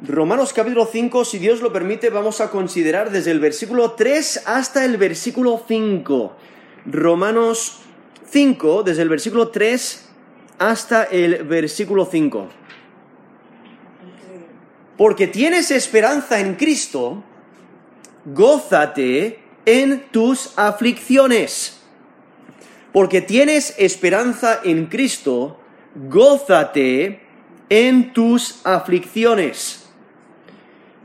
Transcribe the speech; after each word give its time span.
Romanos 0.00 0.52
capítulo 0.52 0.86
5, 0.86 1.24
si 1.24 1.38
Dios 1.38 1.60
lo 1.60 1.72
permite, 1.72 2.08
vamos 2.08 2.40
a 2.40 2.52
considerar 2.52 3.10
desde 3.10 3.32
el 3.32 3.40
versículo 3.40 3.92
3 3.92 4.44
hasta 4.46 4.84
el 4.84 4.96
versículo 4.96 5.64
5. 5.66 6.36
Romanos 6.86 7.80
5, 8.30 8.84
desde 8.84 9.02
el 9.02 9.08
versículo 9.08 9.48
3 9.48 10.08
hasta 10.58 11.02
el 11.02 11.42
versículo 11.42 12.06
5. 12.06 12.48
Porque 14.96 15.26
tienes 15.26 15.72
esperanza 15.72 16.38
en 16.38 16.54
Cristo, 16.54 17.24
gózate 18.24 19.40
en 19.66 20.04
tus 20.12 20.56
aflicciones. 20.56 21.80
Porque 22.92 23.20
tienes 23.20 23.74
esperanza 23.78 24.60
en 24.62 24.86
Cristo, 24.86 25.58
gózate 26.08 27.20
en 27.68 28.12
tus 28.12 28.60
aflicciones. 28.64 29.87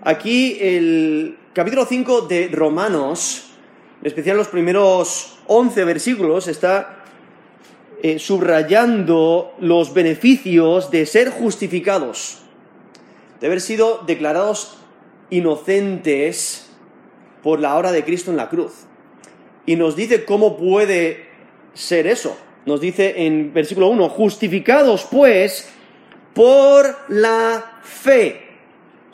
Aquí 0.05 0.57
el 0.59 1.38
capítulo 1.53 1.85
5 1.85 2.23
de 2.23 2.49
Romanos, 2.52 3.52
en 4.02 4.07
especial 4.07 4.35
los 4.35 4.49
primeros 4.49 5.39
11 5.48 5.85
versículos, 5.85 6.49
está 6.49 7.05
eh, 8.02 8.20
subrayando 8.20 9.53
los 9.62 9.93
beneficios 9.93 10.91
de 10.91 11.05
ser 11.05 11.29
justificados, 11.29 12.39
de 13.39 13.48
haber 13.48 13.62
sido 13.62 14.03
declarados 14.05 14.76
inocentes 15.29 16.70
por 17.41 17.62
la 17.62 17.77
obra 17.77 17.93
de 17.93 18.04
Cristo 18.04 18.29
en 18.29 18.35
la 18.35 18.49
cruz. 18.49 18.73
Y 19.65 19.77
nos 19.77 19.95
dice 19.95 20.26
cómo 20.26 20.57
puede 20.57 21.29
ser 21.73 22.07
eso. 22.07 22.35
Nos 22.65 22.81
dice 22.81 23.26
en 23.26 23.54
versículo 23.54 23.88
1, 23.88 24.09
justificados 24.09 25.07
pues 25.09 25.70
por 26.34 26.93
la 27.07 27.79
fe 27.84 28.42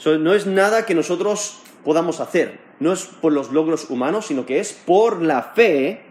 no 0.05 0.33
es 0.33 0.45
nada 0.45 0.85
que 0.85 0.95
nosotros 0.95 1.59
podamos 1.83 2.19
hacer, 2.19 2.59
no 2.79 2.93
es 2.93 3.05
por 3.05 3.33
los 3.33 3.51
logros 3.51 3.89
humanos, 3.89 4.27
sino 4.27 4.45
que 4.45 4.59
es 4.59 4.73
por 4.73 5.21
la 5.21 5.43
fe. 5.43 6.01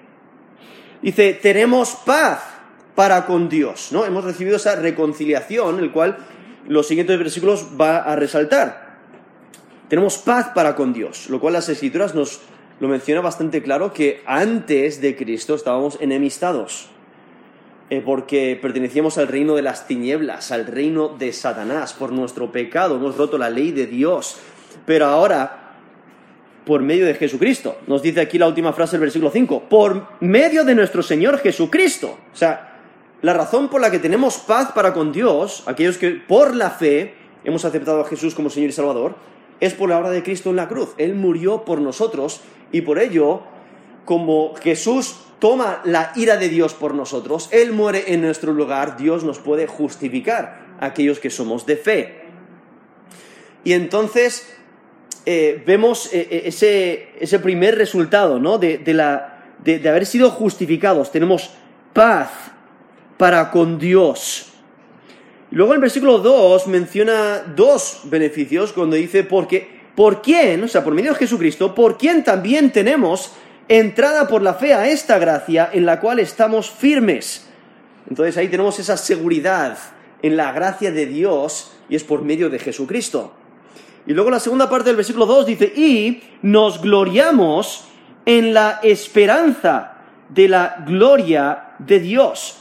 Dice, 1.02 1.34
tenemos 1.34 1.96
paz 2.04 2.42
para 2.94 3.26
con 3.26 3.48
Dios, 3.48 3.88
¿no? 3.92 4.04
Hemos 4.04 4.24
recibido 4.24 4.56
esa 4.56 4.76
reconciliación, 4.76 5.78
el 5.78 5.92
cual 5.92 6.18
los 6.66 6.86
siguientes 6.86 7.18
versículos 7.18 7.66
va 7.80 7.98
a 7.98 8.16
resaltar. 8.16 8.98
Tenemos 9.88 10.18
paz 10.18 10.50
para 10.54 10.74
con 10.74 10.92
Dios, 10.92 11.30
lo 11.30 11.40
cual 11.40 11.54
las 11.54 11.68
escrituras 11.68 12.14
nos 12.14 12.40
lo 12.80 12.88
menciona 12.88 13.20
bastante 13.20 13.62
claro 13.62 13.92
que 13.92 14.22
antes 14.26 15.00
de 15.00 15.16
Cristo 15.16 15.54
estábamos 15.54 15.98
enemistados. 16.00 16.90
Eh, 17.90 18.02
porque 18.04 18.58
pertenecíamos 18.60 19.16
al 19.16 19.28
reino 19.28 19.54
de 19.54 19.62
las 19.62 19.86
tinieblas, 19.86 20.52
al 20.52 20.66
reino 20.66 21.08
de 21.08 21.32
Satanás. 21.32 21.94
Por 21.94 22.12
nuestro 22.12 22.52
pecado 22.52 22.96
hemos 22.96 23.16
roto 23.16 23.38
la 23.38 23.48
ley 23.48 23.72
de 23.72 23.86
Dios. 23.86 24.36
Pero 24.84 25.06
ahora, 25.06 25.76
por 26.66 26.82
medio 26.82 27.06
de 27.06 27.14
Jesucristo, 27.14 27.78
nos 27.86 28.02
dice 28.02 28.20
aquí 28.20 28.38
la 28.38 28.46
última 28.46 28.74
frase 28.74 28.92
del 28.92 29.02
versículo 29.02 29.30
5, 29.30 29.64
por 29.70 30.06
medio 30.20 30.64
de 30.64 30.74
nuestro 30.74 31.02
Señor 31.02 31.38
Jesucristo. 31.38 32.18
O 32.32 32.36
sea, 32.36 32.78
la 33.22 33.32
razón 33.32 33.68
por 33.68 33.80
la 33.80 33.90
que 33.90 33.98
tenemos 33.98 34.36
paz 34.36 34.72
para 34.72 34.92
con 34.92 35.10
Dios, 35.10 35.62
aquellos 35.66 35.96
que 35.96 36.10
por 36.10 36.54
la 36.54 36.70
fe 36.70 37.14
hemos 37.42 37.64
aceptado 37.64 38.02
a 38.02 38.04
Jesús 38.04 38.34
como 38.34 38.50
Señor 38.50 38.68
y 38.68 38.72
Salvador, 38.72 39.14
es 39.60 39.72
por 39.72 39.88
la 39.88 39.98
obra 39.98 40.10
de 40.10 40.22
Cristo 40.22 40.50
en 40.50 40.56
la 40.56 40.68
cruz. 40.68 40.90
Él 40.98 41.14
murió 41.14 41.64
por 41.64 41.80
nosotros 41.80 42.42
y 42.70 42.82
por 42.82 42.98
ello, 42.98 43.40
como 44.04 44.54
Jesús 44.56 45.16
toma 45.38 45.80
la 45.84 46.12
ira 46.16 46.36
de 46.36 46.48
Dios 46.48 46.74
por 46.74 46.94
nosotros, 46.94 47.48
Él 47.52 47.72
muere 47.72 48.12
en 48.12 48.22
nuestro 48.22 48.52
lugar, 48.52 48.96
Dios 48.96 49.24
nos 49.24 49.38
puede 49.38 49.66
justificar, 49.66 50.76
aquellos 50.80 51.18
que 51.20 51.30
somos 51.30 51.66
de 51.66 51.76
fe. 51.76 52.22
Y 53.64 53.72
entonces 53.72 54.46
eh, 55.26 55.62
vemos 55.66 56.12
eh, 56.12 56.26
eh, 56.30 56.42
ese, 56.46 57.10
ese, 57.20 57.38
primer 57.38 57.76
resultado, 57.76 58.38
¿no? 58.38 58.58
De, 58.58 58.80
la, 58.86 59.54
de, 59.62 59.86
haber 59.88 60.06
sido 60.06 60.30
justificados. 60.30 61.12
Tenemos 61.12 61.50
paz 61.92 62.30
para 63.18 63.50
con 63.50 63.78
Dios. 63.78 64.52
Luego 65.50 65.74
el 65.74 65.80
versículo 65.80 66.18
2 66.18 66.68
menciona 66.68 67.42
dos 67.54 68.02
beneficios 68.04 68.72
cuando 68.72 68.96
dice, 68.96 69.24
porque, 69.24 69.68
¿por 69.94 70.22
quién? 70.22 70.62
O 70.62 70.68
sea, 70.68 70.84
por 70.84 70.94
medio 70.94 71.12
de 71.12 71.18
Jesucristo, 71.18 71.74
¿por 71.74 71.98
quién 71.98 72.24
también 72.24 72.72
tenemos 72.72 73.32
entrada 73.68 74.26
por 74.28 74.42
la 74.42 74.54
fe 74.54 74.72
a 74.74 74.88
esta 74.88 75.18
gracia 75.18 75.70
en 75.72 75.86
la 75.86 76.00
cual 76.00 76.18
estamos 76.18 76.70
firmes. 76.70 77.46
Entonces 78.08 78.36
ahí 78.36 78.48
tenemos 78.48 78.78
esa 78.78 78.96
seguridad 78.96 79.78
en 80.22 80.36
la 80.36 80.52
gracia 80.52 80.90
de 80.90 81.06
Dios 81.06 81.72
y 81.88 81.96
es 81.96 82.04
por 82.04 82.22
medio 82.22 82.50
de 82.50 82.58
Jesucristo. 82.58 83.34
Y 84.06 84.14
luego 84.14 84.30
la 84.30 84.40
segunda 84.40 84.70
parte 84.70 84.88
del 84.88 84.96
versículo 84.96 85.26
2 85.26 85.46
dice, 85.46 85.66
y 85.66 86.22
nos 86.40 86.80
gloriamos 86.80 87.88
en 88.24 88.54
la 88.54 88.80
esperanza 88.82 89.98
de 90.30 90.48
la 90.48 90.82
gloria 90.86 91.74
de 91.78 92.00
Dios. 92.00 92.58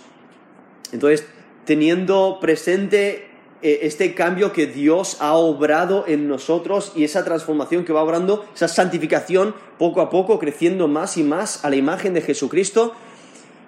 Entonces, 0.91 1.25
teniendo 1.66 2.40
presente 2.41 3.26
este 3.62 4.13
cambio 4.13 4.53
que 4.53 4.68
Dios 4.68 5.18
ha 5.19 5.34
obrado 5.34 6.06
en 6.07 6.28
nosotros 6.28 6.91
y 6.95 7.03
esa 7.03 7.23
transformación 7.23 7.85
que 7.85 7.94
va 7.94 8.03
obrando, 8.03 8.45
esa 8.53 8.68
santificación 8.68 9.56
poco 9.78 10.01
a 10.01 10.09
poco, 10.09 10.38
creciendo 10.40 10.88
más 10.88 11.18
y 11.18 11.23
más 11.23 11.66
a 11.66 11.69
la 11.69 11.75
imagen 11.75 12.13
de 12.13 12.22
Jesucristo, 12.22 12.94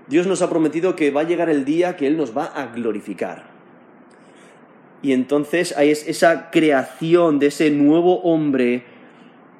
Dios 0.07 0.27
nos 0.27 0.41
ha 0.41 0.49
prometido 0.49 0.95
que 0.95 1.11
va 1.11 1.21
a 1.21 1.25
llegar 1.25 1.49
el 1.49 1.65
día 1.65 1.95
que 1.95 2.07
Él 2.07 2.17
nos 2.17 2.37
va 2.37 2.45
a 2.45 2.67
glorificar. 2.67 3.49
Y 5.01 5.13
entonces 5.13 5.75
hay 5.77 5.91
esa 5.91 6.51
creación 6.51 7.39
de 7.39 7.47
ese 7.47 7.71
nuevo 7.71 8.21
hombre 8.21 8.83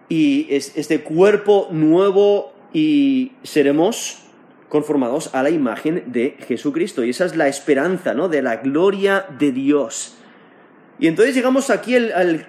y 0.09 0.47
este 0.49 1.01
cuerpo 1.01 1.67
nuevo 1.71 2.51
y 2.73 3.31
seremos 3.43 4.23
conformados 4.69 5.33
a 5.33 5.43
la 5.43 5.49
imagen 5.49 6.03
de 6.07 6.35
Jesucristo. 6.47 7.03
Y 7.03 7.11
esa 7.11 7.25
es 7.25 7.35
la 7.35 7.47
esperanza, 7.47 8.13
¿no? 8.13 8.27
De 8.27 8.41
la 8.41 8.57
gloria 8.57 9.25
de 9.39 9.51
Dios. 9.51 10.18
Y 10.99 11.07
entonces 11.07 11.33
llegamos 11.33 11.69
aquí 11.69 11.95
al, 11.95 12.45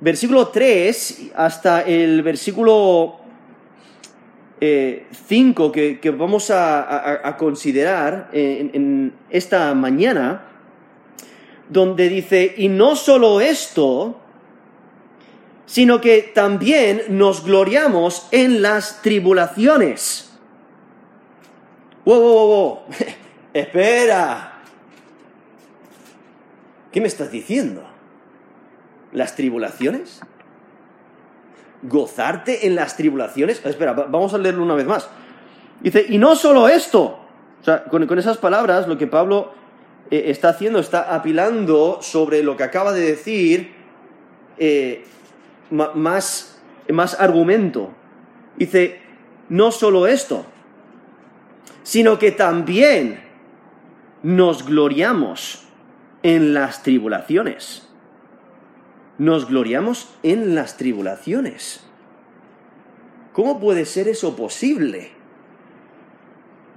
versículo 0.00 0.48
3 0.48 1.32
hasta 1.34 1.82
el 1.82 2.22
versículo 2.22 3.20
5 4.60 5.72
eh, 5.74 5.98
que, 6.00 6.10
vamos 6.10 6.50
a, 6.50 7.36
considerar 7.38 8.30
en, 8.32 9.12
esta 9.30 9.74
mañana, 9.74 10.44
donde 11.68 12.08
dice, 12.08 12.54
y 12.56 12.68
no 12.68 12.94
solo 12.94 13.40
esto, 13.40 14.16
sino 15.66 16.00
que 16.00 16.30
también 16.34 17.02
nos 17.08 17.44
gloriamos 17.44 18.28
en 18.30 18.62
las 18.62 19.02
tribulaciones. 19.02 20.30
¡Wow, 22.04 22.20
wow, 22.20 22.32
wow! 22.32 22.46
wow. 22.46 22.78
Espera, 23.54 24.51
¿Qué 26.92 27.00
me 27.00 27.08
estás 27.08 27.32
diciendo? 27.32 27.82
¿Las 29.12 29.34
tribulaciones? 29.34 30.20
¿Gozarte 31.82 32.66
en 32.66 32.74
las 32.74 32.96
tribulaciones? 32.96 33.64
Espera, 33.64 33.94
vamos 33.94 34.34
a 34.34 34.38
leerlo 34.38 34.62
una 34.62 34.74
vez 34.74 34.86
más. 34.86 35.08
Dice, 35.80 36.04
y 36.08 36.18
no 36.18 36.36
solo 36.36 36.68
esto. 36.68 37.18
O 37.60 37.64
sea, 37.64 37.84
con, 37.84 38.18
esas 38.18 38.36
palabras 38.36 38.86
lo 38.86 38.98
que 38.98 39.06
Pablo 39.06 39.52
eh, 40.10 40.24
está 40.26 40.50
haciendo, 40.50 40.78
está 40.78 41.14
apilando 41.14 41.98
sobre 42.02 42.42
lo 42.42 42.56
que 42.56 42.64
acaba 42.64 42.92
de 42.92 43.00
decir 43.00 43.72
eh, 44.58 45.04
más, 45.70 46.60
más 46.88 47.18
argumento. 47.18 47.90
Dice, 48.56 49.00
no 49.48 49.72
solo 49.72 50.06
esto, 50.06 50.44
sino 51.82 52.18
que 52.18 52.32
también 52.32 53.22
nos 54.22 54.66
gloriamos 54.66 55.61
en 56.22 56.54
las 56.54 56.82
tribulaciones. 56.82 57.88
Nos 59.18 59.48
gloriamos 59.48 60.14
en 60.22 60.54
las 60.54 60.76
tribulaciones. 60.76 61.84
¿Cómo 63.32 63.60
puede 63.60 63.84
ser 63.84 64.08
eso 64.08 64.36
posible? 64.36 65.10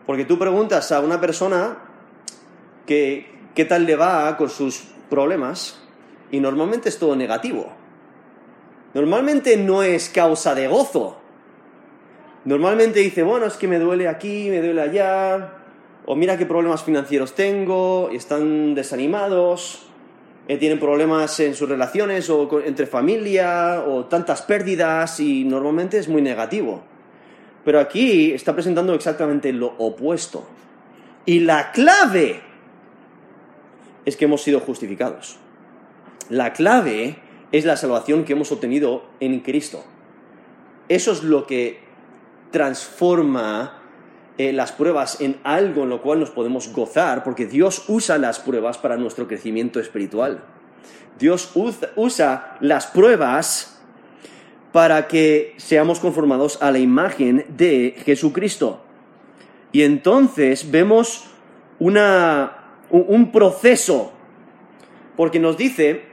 Porque 0.05 0.25
tú 0.25 0.37
preguntas 0.37 0.91
a 0.91 0.99
una 0.99 1.19
persona 1.19 1.77
que 2.85 3.29
qué 3.55 3.65
tal 3.65 3.85
le 3.85 3.95
va 3.95 4.37
con 4.37 4.49
sus 4.49 4.83
problemas 5.09 5.81
y 6.31 6.39
normalmente 6.39 6.89
es 6.89 6.99
todo 6.99 7.15
negativo. 7.15 7.71
Normalmente 8.93 9.57
no 9.57 9.83
es 9.83 10.09
causa 10.09 10.55
de 10.55 10.67
gozo. 10.67 11.19
Normalmente 12.45 12.99
dice, 12.99 13.23
bueno, 13.23 13.47
es 13.47 13.55
que 13.55 13.67
me 13.67 13.79
duele 13.79 14.07
aquí, 14.07 14.49
me 14.49 14.61
duele 14.61 14.81
allá, 14.81 15.64
o 16.05 16.15
mira 16.15 16.37
qué 16.37 16.45
problemas 16.45 16.83
financieros 16.83 17.33
tengo, 17.33 18.09
y 18.11 18.15
están 18.17 18.75
desanimados, 18.75 19.87
eh, 20.47 20.57
tienen 20.57 20.79
problemas 20.79 21.39
en 21.39 21.55
sus 21.55 21.67
relaciones 21.67 22.29
o 22.29 22.61
entre 22.63 22.85
familia, 22.85 23.83
o 23.87 24.05
tantas 24.05 24.43
pérdidas, 24.43 25.19
y 25.19 25.43
normalmente 25.43 25.97
es 25.97 26.07
muy 26.07 26.21
negativo. 26.21 26.83
Pero 27.63 27.79
aquí 27.79 28.31
está 28.31 28.53
presentando 28.53 28.93
exactamente 28.93 29.51
lo 29.51 29.73
opuesto. 29.79 30.47
Y 31.25 31.39
la 31.39 31.71
clave 31.71 32.41
es 34.05 34.15
que 34.15 34.25
hemos 34.25 34.43
sido 34.43 34.59
justificados. 34.59 35.37
La 36.29 36.53
clave 36.53 37.17
es 37.51 37.65
la 37.65 37.77
salvación 37.77 38.23
que 38.23 38.33
hemos 38.33 38.51
obtenido 38.51 39.03
en 39.19 39.39
Cristo. 39.39 39.83
Eso 40.87 41.11
es 41.11 41.23
lo 41.23 41.47
que 41.47 41.79
transforma 42.51 43.81
eh, 44.37 44.51
las 44.51 44.71
pruebas 44.73 45.21
en 45.21 45.37
algo 45.43 45.83
en 45.83 45.89
lo 45.89 46.01
cual 46.01 46.19
nos 46.19 46.29
podemos 46.29 46.71
gozar, 46.73 47.23
porque 47.23 47.45
Dios 47.45 47.85
usa 47.87 48.17
las 48.17 48.39
pruebas 48.39 48.77
para 48.77 48.97
nuestro 48.97 49.27
crecimiento 49.27 49.79
espiritual. 49.79 50.43
Dios 51.17 51.51
usa 51.95 52.57
las 52.59 52.87
pruebas 52.87 53.79
para 54.73 55.07
que 55.07 55.53
seamos 55.55 56.01
conformados 56.01 56.61
a 56.61 56.69
la 56.69 56.79
imagen 56.79 57.45
de 57.47 57.95
Jesucristo. 58.03 58.81
Y 59.71 59.83
entonces 59.83 60.69
vemos 60.69 61.27
un 61.79 63.31
proceso, 63.31 64.11
porque 65.15 65.39
nos 65.39 65.57
dice, 65.57 66.03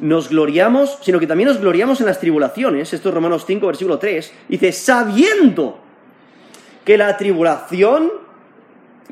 nos 0.00 0.28
gloriamos, 0.28 0.98
sino 1.00 1.18
que 1.18 1.26
también 1.26 1.48
nos 1.48 1.60
gloriamos 1.60 2.00
en 2.00 2.06
las 2.06 2.20
tribulaciones, 2.20 2.92
esto 2.92 3.08
es 3.08 3.14
Romanos 3.14 3.44
5, 3.46 3.66
versículo 3.66 3.98
3, 3.98 4.34
dice, 4.48 4.72
sabiendo 4.72 5.85
que 6.86 6.96
la 6.96 7.16
tribulación 7.16 8.12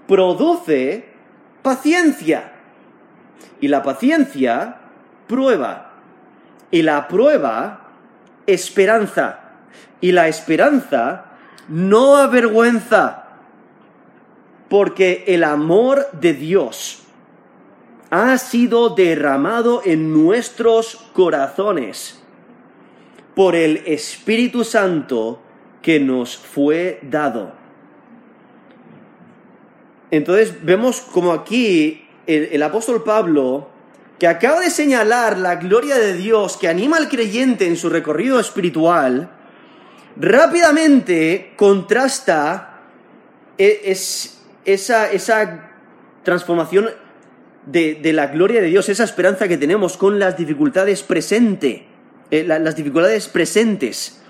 produce 0.06 1.06
paciencia, 1.60 2.52
y 3.60 3.66
la 3.66 3.82
paciencia 3.82 4.76
prueba, 5.26 5.90
y 6.70 6.82
la 6.82 7.08
prueba 7.08 7.90
esperanza, 8.46 9.40
y 10.00 10.12
la 10.12 10.28
esperanza 10.28 11.32
no 11.68 12.16
avergüenza, 12.16 13.24
porque 14.68 15.24
el 15.26 15.42
amor 15.42 16.06
de 16.12 16.32
Dios 16.32 17.02
ha 18.10 18.38
sido 18.38 18.90
derramado 18.90 19.82
en 19.84 20.12
nuestros 20.12 21.10
corazones 21.12 22.22
por 23.34 23.56
el 23.56 23.78
Espíritu 23.78 24.62
Santo 24.62 25.40
que 25.82 25.98
nos 25.98 26.36
fue 26.36 27.00
dado. 27.02 27.63
Entonces 30.16 30.54
vemos 30.62 31.00
como 31.00 31.32
aquí 31.32 32.06
el, 32.28 32.62
apóstol 32.62 33.02
Pablo, 33.02 33.68
que 34.16 34.28
acaba 34.28 34.60
de 34.60 34.70
señalar 34.70 35.36
la 35.38 35.56
gloria 35.56 35.96
de 35.98 36.14
Dios 36.14 36.56
que 36.56 36.68
anima 36.68 36.98
al 36.98 37.08
creyente 37.08 37.66
en 37.66 37.76
su 37.76 37.90
recorrido 37.90 38.38
espiritual, 38.38 39.28
rápidamente 40.16 41.52
contrasta 41.56 42.82
e, 43.58 43.92
esa, 44.64 45.70
transformación 46.22 46.90
de, 47.66 48.12
la 48.12 48.28
gloria 48.28 48.60
de 48.60 48.68
Dios, 48.68 48.88
esa 48.88 49.02
esperanza 49.02 49.48
que 49.48 49.56
tenemos 49.56 49.96
con 49.96 50.20
las 50.20 50.36
dificultades 50.36 51.02
presentes, 51.02 51.82
eh, 52.30 52.44
las 52.44 52.76
dificultades 52.76 53.26
presentes. 53.26 54.20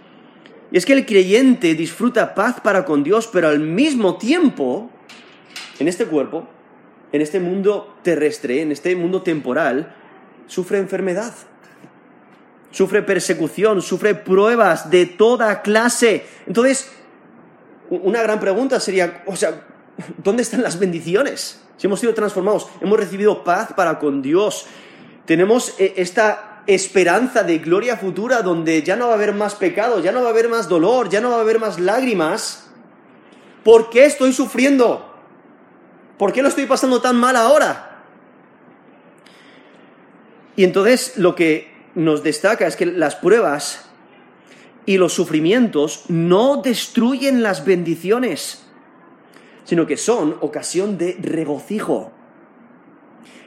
Y 0.73 0.79
es 0.79 0.87
que 0.87 0.95
el 0.95 1.05
creyente 1.05 1.75
disfruta 1.75 2.35
paz 2.35 2.63
para 2.63 2.87
con 2.87 3.05
Dios, 3.05 3.29
pero 3.31 3.49
al 3.49 3.61
mismo 3.61 4.17
tiempo, 4.17 4.91
en 5.79 5.89
este 5.89 6.07
cuerpo, 6.07 6.47
en 7.13 7.21
este 7.21 7.41
mundo 7.41 7.97
terrestre, 8.03 8.63
en 8.63 8.73
este 8.73 8.95
mundo 8.97 9.23
temporal, 9.23 9.95
sufre 10.47 10.79
enfermedad, 10.79 11.33
sufre 12.71 13.03
persecución, 13.03 13.83
sufre 13.83 14.15
pruebas 14.15 14.91
de 14.91 15.07
toda 15.07 15.63
clase. 15.63 16.27
Entonces, 16.47 16.91
una 17.91 18.23
gran 18.23 18.41
pregunta 18.41 18.81
sería, 18.81 19.23
o 19.27 19.37
sea, 19.37 19.65
¿dónde 20.23 20.43
están 20.43 20.63
las 20.63 20.79
bendiciones? 20.79 21.61
si 21.77 21.87
hemos 21.87 22.01
sido 22.01 22.15
transformados, 22.15 22.69
hemos 22.81 22.99
recibido 22.99 23.45
paz 23.45 23.73
para 23.75 23.99
con 23.99 24.23
Dios, 24.23 24.67
tenemos 25.27 25.75
eh, 25.79 25.95
esta 25.97 26.63
esperanza 26.67 27.43
de 27.43 27.59
gloria 27.59 27.97
futura 27.97 28.43
donde 28.43 28.83
ya 28.83 28.97
no 28.97 29.07
va 29.07 29.13
a 29.13 29.17
haber 29.17 29.35
más 29.35 29.55
pecado, 29.55 30.01
ya 30.01 30.13
no 30.13 30.23
va 30.23 30.29
a 30.29 30.31
haber 30.31 30.49
más 30.49 30.69
dolor, 30.69 31.09
ya 31.09 31.21
no 31.21 31.31
va 31.31 31.37
a 31.37 31.41
haber 31.41 31.59
más 31.59 31.79
lágrimas. 31.79 32.67
¿Por 33.63 33.91
qué 33.91 34.05
estoy 34.05 34.33
sufriendo? 34.33 35.14
¿Por 36.19 36.33
qué 36.33 36.43
lo 36.43 36.49
estoy 36.49 36.67
pasando 36.67 37.01
tan 37.01 37.17
mal 37.17 37.37
ahora? 37.37 38.03
Y 40.57 40.65
entonces 40.65 41.17
lo 41.17 41.35
que 41.35 41.73
nos 41.95 42.23
destaca 42.23 42.67
es 42.67 42.77
que 42.77 42.87
las 42.87 43.17
pruebas 43.17 43.89
y 44.87 44.99
los 44.99 45.13
sufrimientos 45.13 46.05
no 46.09 46.63
destruyen 46.63 47.43
las 47.43 47.65
bendiciones 47.65 48.65
sino 49.65 49.87
que 49.87 49.97
son 49.97 50.37
ocasión 50.41 50.99
de 50.99 51.17
regocijo. 51.21 52.13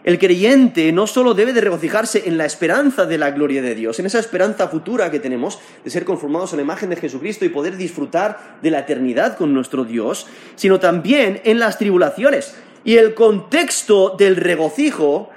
El 0.04 0.20
creyente 0.20 0.92
no 0.92 1.08
solo 1.08 1.34
debe 1.34 1.54
de 1.54 1.62
regocijarse 1.62 2.24
en 2.28 2.38
la 2.38 2.46
esperanza 2.46 3.06
de 3.06 3.18
la 3.18 3.32
gloria 3.32 3.62
de 3.62 3.76
Dios, 3.76 4.00
en 4.00 4.06
esa 4.06 4.20
esperanza 4.20 4.68
futura 4.68 5.12
que 5.12 5.20
tenemos 5.20 5.60
de 5.84 5.90
ser 5.90 6.06
conformados 6.06 6.54
a 6.54 6.56
la 6.56 6.62
imagen 6.62 6.90
de 6.90 6.96
Jesucristo 6.96 7.46
y 7.46 7.50
poder 7.50 7.76
disfrutar 7.76 8.60
de 8.62 8.72
la 8.72 8.80
eternidad 8.80 9.38
con 9.38 9.54
nuestro 9.54 9.84
Dios, 9.84 10.28
sino 10.56 10.80
también 10.80 11.42
en 11.44 11.60
las 11.60 11.78
tribulaciones. 11.78 12.56
Y 12.84 12.96
el 12.96 13.16
contexto 13.16 14.16
del 14.18 14.38
regocijo 14.38 15.30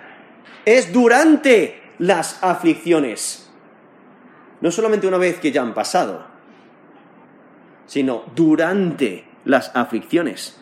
es 0.64 0.92
durante 0.92 1.80
las 1.98 2.38
aflicciones. 2.42 3.50
No 4.60 4.70
solamente 4.70 5.06
una 5.06 5.18
vez 5.18 5.40
que 5.40 5.50
ya 5.50 5.62
han 5.62 5.74
pasado, 5.74 6.26
sino 7.86 8.24
durante 8.36 9.24
las 9.44 9.74
aflicciones. 9.74 10.59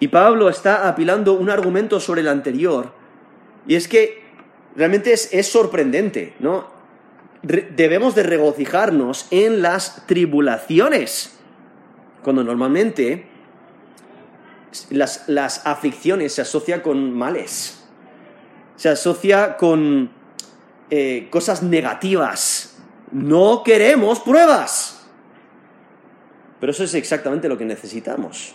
Y 0.00 0.08
Pablo 0.08 0.48
está 0.48 0.88
apilando 0.88 1.34
un 1.34 1.50
argumento 1.50 2.00
sobre 2.00 2.22
el 2.22 2.28
anterior, 2.28 2.92
y 3.68 3.74
es 3.74 3.86
que 3.86 4.24
realmente 4.74 5.12
es, 5.12 5.46
sorprendente, 5.46 6.34
¿no? 6.40 6.68
debemos 7.42 8.14
de 8.14 8.22
regocijarnos 8.22 9.26
en 9.30 9.60
las 9.60 10.06
tribulaciones, 10.06 11.38
cuando 12.22 12.42
normalmente 12.42 13.26
las, 14.88 15.28
las 15.28 15.66
aflicciones 15.66 16.34
se 16.34 16.42
asocian 16.42 16.80
con 16.80 17.12
males, 17.12 17.84
se 18.76 18.88
asocia 18.88 19.58
con 19.58 20.10
eh, 20.88 21.28
cosas 21.30 21.62
negativas. 21.62 22.78
No 23.12 23.62
queremos 23.62 24.20
pruebas. 24.20 25.06
Pero 26.58 26.72
eso 26.72 26.84
es 26.84 26.94
exactamente 26.94 27.48
lo 27.48 27.58
que 27.58 27.64
necesitamos 27.64 28.54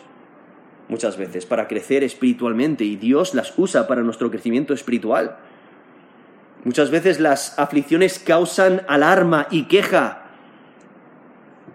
muchas 0.88 1.18
veces 1.18 1.46
para 1.46 1.68
crecer 1.68 2.04
espiritualmente 2.04 2.84
y 2.84 2.96
Dios 2.96 3.34
las 3.34 3.54
usa 3.58 3.88
para 3.88 4.02
nuestro 4.02 4.30
crecimiento 4.30 4.74
espiritual. 4.74 5.38
Muchas 6.64 6.90
veces 6.90 7.20
las 7.20 7.58
aflicciones 7.60 8.20
causan 8.20 8.82
alarma 8.88 9.48
y 9.52 9.64
queja. 9.64 10.24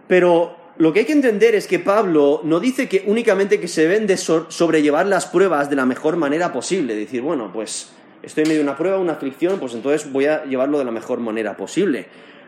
Pero 0.09 0.57
lo 0.79 0.93
que 0.93 1.00
hay 1.00 1.07
que 1.07 1.12
entender 1.12 1.55
es 1.55 1.67
que 1.67 1.79
Pablo 1.79 2.40
no 2.43 2.59
dice 2.59 2.88
que 2.88 3.05
únicamente 3.07 3.61
que 3.61 3.69
se 3.69 3.83
deben 3.83 4.07
de 4.07 4.17
sobrellevar 4.17 5.07
las 5.07 5.26
pruebas 5.26 5.71
de 5.71 5.76
la 5.76 5.87
mejor 5.87 6.17
manera 6.17 6.52
posible. 6.52 6.97
Decir, 6.97 7.23
bueno, 7.23 7.52
pues 7.52 7.93
estoy 8.23 8.43
en 8.43 8.49
medio 8.49 8.61
de 8.61 8.69
una 8.69 8.76
prueba, 8.76 8.99
una 8.99 9.12
aflicción, 9.12 9.61
pues 9.61 9.75
entonces 9.75 10.11
voy 10.11 10.26
a 10.26 10.45
llevarlo 10.45 10.79
de 10.79 10.85
la 10.85 10.90
mejor 10.90 11.21
manera 11.21 11.57
posible. 11.57 12.07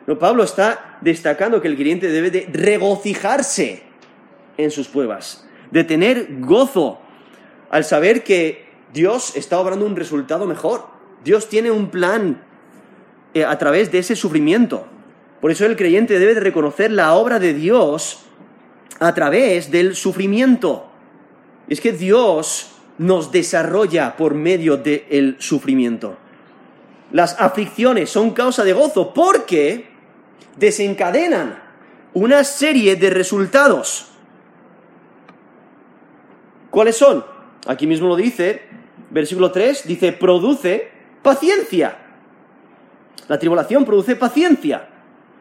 No, 0.09 0.19
Pablo 0.19 0.43
está 0.43 0.99
destacando 1.01 1.63
que 1.63 1.69
el 1.69 1.77
creyente 1.77 2.09
debe 2.09 2.31
de 2.33 2.49
regocijarse 2.53 3.85
en 4.57 4.71
sus 4.73 4.89
pruebas 4.89 5.47
de 5.73 5.85
tener 5.85 6.29
gozo 6.41 7.01
al 7.71 7.85
saber 7.85 8.23
que 8.23 8.67
Dios 8.93 9.35
está 9.35 9.59
obrando 9.59 9.87
un 9.87 9.97
resultado 9.97 10.47
mejor. 10.47 10.87
Dios 11.25 11.49
tiene 11.49 11.71
un 11.71 11.89
plan 11.89 12.45
eh, 13.35 13.45
a 13.45 13.59
través 13.59 13.91
de 13.91 13.99
ese 13.99 14.15
sufrimiento. 14.15 14.87
Por 15.41 15.51
eso 15.51 15.67
el 15.67 15.77
creyente 15.77 16.19
debe 16.19 16.35
de 16.35 16.41
reconocer 16.41 16.93
la 16.93 17.15
obra 17.15 17.39
de 17.39 17.55
Dios 17.55 18.21
a 19.01 19.15
través 19.15 19.71
del 19.71 19.97
sufrimiento. 19.97 20.89
Es 21.69 21.81
que 21.81 21.93
Dios 21.93 22.73
nos 22.99 23.33
desarrolla 23.33 24.17
por 24.17 24.35
medio 24.35 24.77
del 24.77 25.37
sufrimiento. 25.41 26.19
Las 27.11 27.41
aflicciones 27.41 28.11
son 28.11 28.31
causa 28.31 28.63
de 28.65 28.73
gozo 28.75 29.13
porque 29.13 29.89
desencadenan 30.57 31.63
una 32.15 32.45
serie 32.45 32.97
de 32.97 33.11
resultados. 33.11 34.12
¿Cuáles 36.73 36.97
son? 36.97 37.23
Aquí 37.67 37.87
mismo 37.87 38.09
lo 38.09 38.17
dice, 38.17 38.63
versículo 39.11 39.53
3, 39.53 39.87
dice, 39.87 40.11
produce 40.13 40.89
paciencia. 41.21 41.99
La 43.29 43.39
tribulación 43.39 43.85
produce 43.85 44.17
paciencia. 44.17 44.89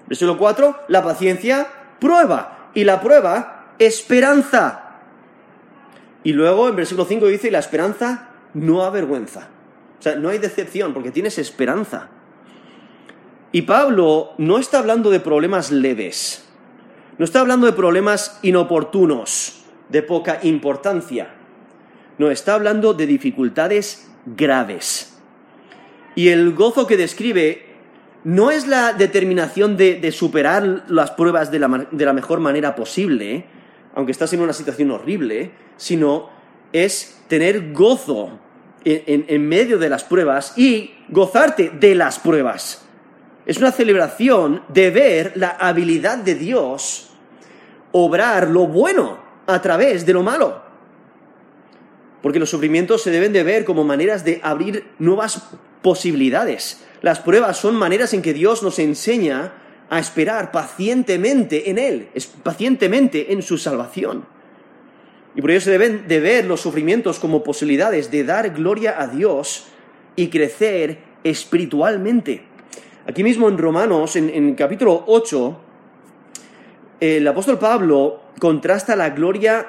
Versículo 0.08 0.38
4, 0.38 0.82
la 0.90 1.02
paciencia 1.02 1.70
prueba. 2.02 2.72
Y 2.74 2.84
la 2.84 3.00
prueba, 3.00 3.76
esperanza. 3.80 4.98
Y 6.26 6.34
luego 6.34 6.68
en 6.68 6.76
versículo 6.76 7.06
5 7.06 7.26
dice, 7.28 7.50
la 7.50 7.60
esperanza 7.60 8.32
no 8.54 8.84
avergüenza. 8.84 9.48
O 10.00 10.02
sea, 10.02 10.18
no 10.18 10.28
hay 10.28 10.38
decepción 10.38 10.94
porque 10.94 11.12
tienes 11.12 11.38
esperanza. 11.38 12.10
Y 13.54 13.62
Pablo 13.62 14.32
no 14.38 14.58
está 14.58 14.80
hablando 14.80 15.10
de 15.10 15.22
problemas 15.22 15.72
leves. 15.72 16.46
No 17.18 17.24
está 17.24 17.40
hablando 17.40 17.68
de 17.68 17.72
problemas 17.72 18.38
inoportunos 18.42 19.61
de 19.92 20.02
poca 20.02 20.40
importancia. 20.44 21.34
No, 22.18 22.32
está 22.32 22.54
hablando 22.54 22.94
de 22.94 23.06
dificultades 23.06 24.10
graves. 24.26 25.18
Y 26.16 26.30
el 26.30 26.54
gozo 26.54 26.88
que 26.88 26.98
describe 26.98 27.66
no 28.24 28.52
es 28.52 28.68
la 28.68 28.94
determinación 28.94 29.78
de, 29.78 30.12
superar 30.12 30.84
las 30.88 31.12
pruebas 31.12 31.52
de 31.52 31.60
la, 31.60 31.88
de 31.90 32.06
la, 32.06 32.14
mejor 32.14 32.40
manera 32.40 32.76
posible, 32.76 33.46
aunque 33.96 34.12
estás 34.12 34.32
en 34.34 34.42
una 34.42 34.54
situación 34.54 34.92
horrible, 34.92 35.52
sino 35.78 36.30
es 36.72 37.22
tener 37.28 37.74
gozo 37.74 38.40
en, 38.86 39.26
en 39.28 39.48
medio 39.48 39.80
de 39.80 39.90
las 39.90 40.04
pruebas 40.04 40.58
y 40.58 40.94
gozarte 41.10 41.72
de 41.80 41.96
las 41.96 42.20
pruebas. 42.20 42.86
Es 43.46 43.58
una 43.58 43.72
celebración 43.72 44.62
de 44.70 44.92
ver 44.92 45.34
la 45.36 45.50
habilidad 45.50 46.20
de 46.20 46.36
Dios 46.36 47.12
obrar 47.92 48.48
lo 48.48 48.68
bueno 48.68 49.21
a 49.48 49.62
través 49.62 50.06
de 50.06 50.14
lo 50.14 50.24
malo. 50.24 50.62
Porque 52.22 52.40
los 52.40 52.50
sufrimientos 52.50 53.02
se 53.02 53.12
deben 53.12 53.34
de 53.34 53.44
ver 53.44 53.66
como 53.66 53.84
maneras 53.84 54.24
de 54.24 54.40
abrir 54.44 54.86
nuevas 55.00 55.42
posibilidades. 55.82 56.84
Las 57.02 57.20
pruebas 57.20 57.58
son 57.58 57.76
maneras 57.76 58.14
en 58.14 58.22
que 58.22 58.34
Dios 58.34 58.62
nos 58.62 58.78
enseña 58.80 59.54
a 59.90 60.00
esperar 60.00 60.52
pacientemente 60.52 61.70
en 61.70 61.78
Él, 61.78 62.10
pacientemente 62.44 63.34
en 63.34 63.42
su 63.42 63.58
salvación. 63.58 64.26
Y 65.36 65.42
por 65.42 65.52
ello 65.52 65.62
se 65.62 65.72
deben 65.72 66.08
de 66.08 66.20
ver 66.20 66.46
los 66.46 66.62
sufrimientos 66.62 67.20
como 67.20 67.44
posibilidades 67.44 68.12
de 68.12 68.24
dar 68.24 68.52
gloria 68.52 69.02
a 69.02 69.08
Dios 69.08 69.66
y 70.16 70.28
crecer 70.28 71.00
espiritualmente. 71.24 72.44
Aquí 73.08 73.24
mismo 73.24 73.50
en 73.50 73.58
Romanos, 73.58 74.16
en, 74.16 74.30
en 74.30 74.56
capítulo 74.56 75.04
8, 75.08 75.60
el 77.02 77.28
apóstol 77.28 77.58
Pablo 77.58 78.22
contrasta 78.40 78.96
la 78.96 79.10
gloria 79.10 79.68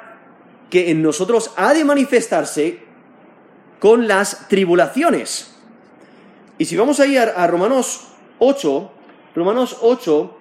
que 0.70 0.90
en 0.90 1.02
nosotros 1.02 1.50
ha 1.56 1.72
de 1.72 1.84
manifestarse 1.84 2.78
con 3.80 4.06
las 4.06 4.48
tribulaciones. 4.48 5.56
Y 6.58 6.66
si 6.66 6.76
vamos 6.76 7.00
a 7.00 7.06
ir 7.06 7.18
a 7.18 7.46
Romanos 7.46 8.08
8, 8.38 8.90
Romanos 9.34 9.78
8, 9.80 10.36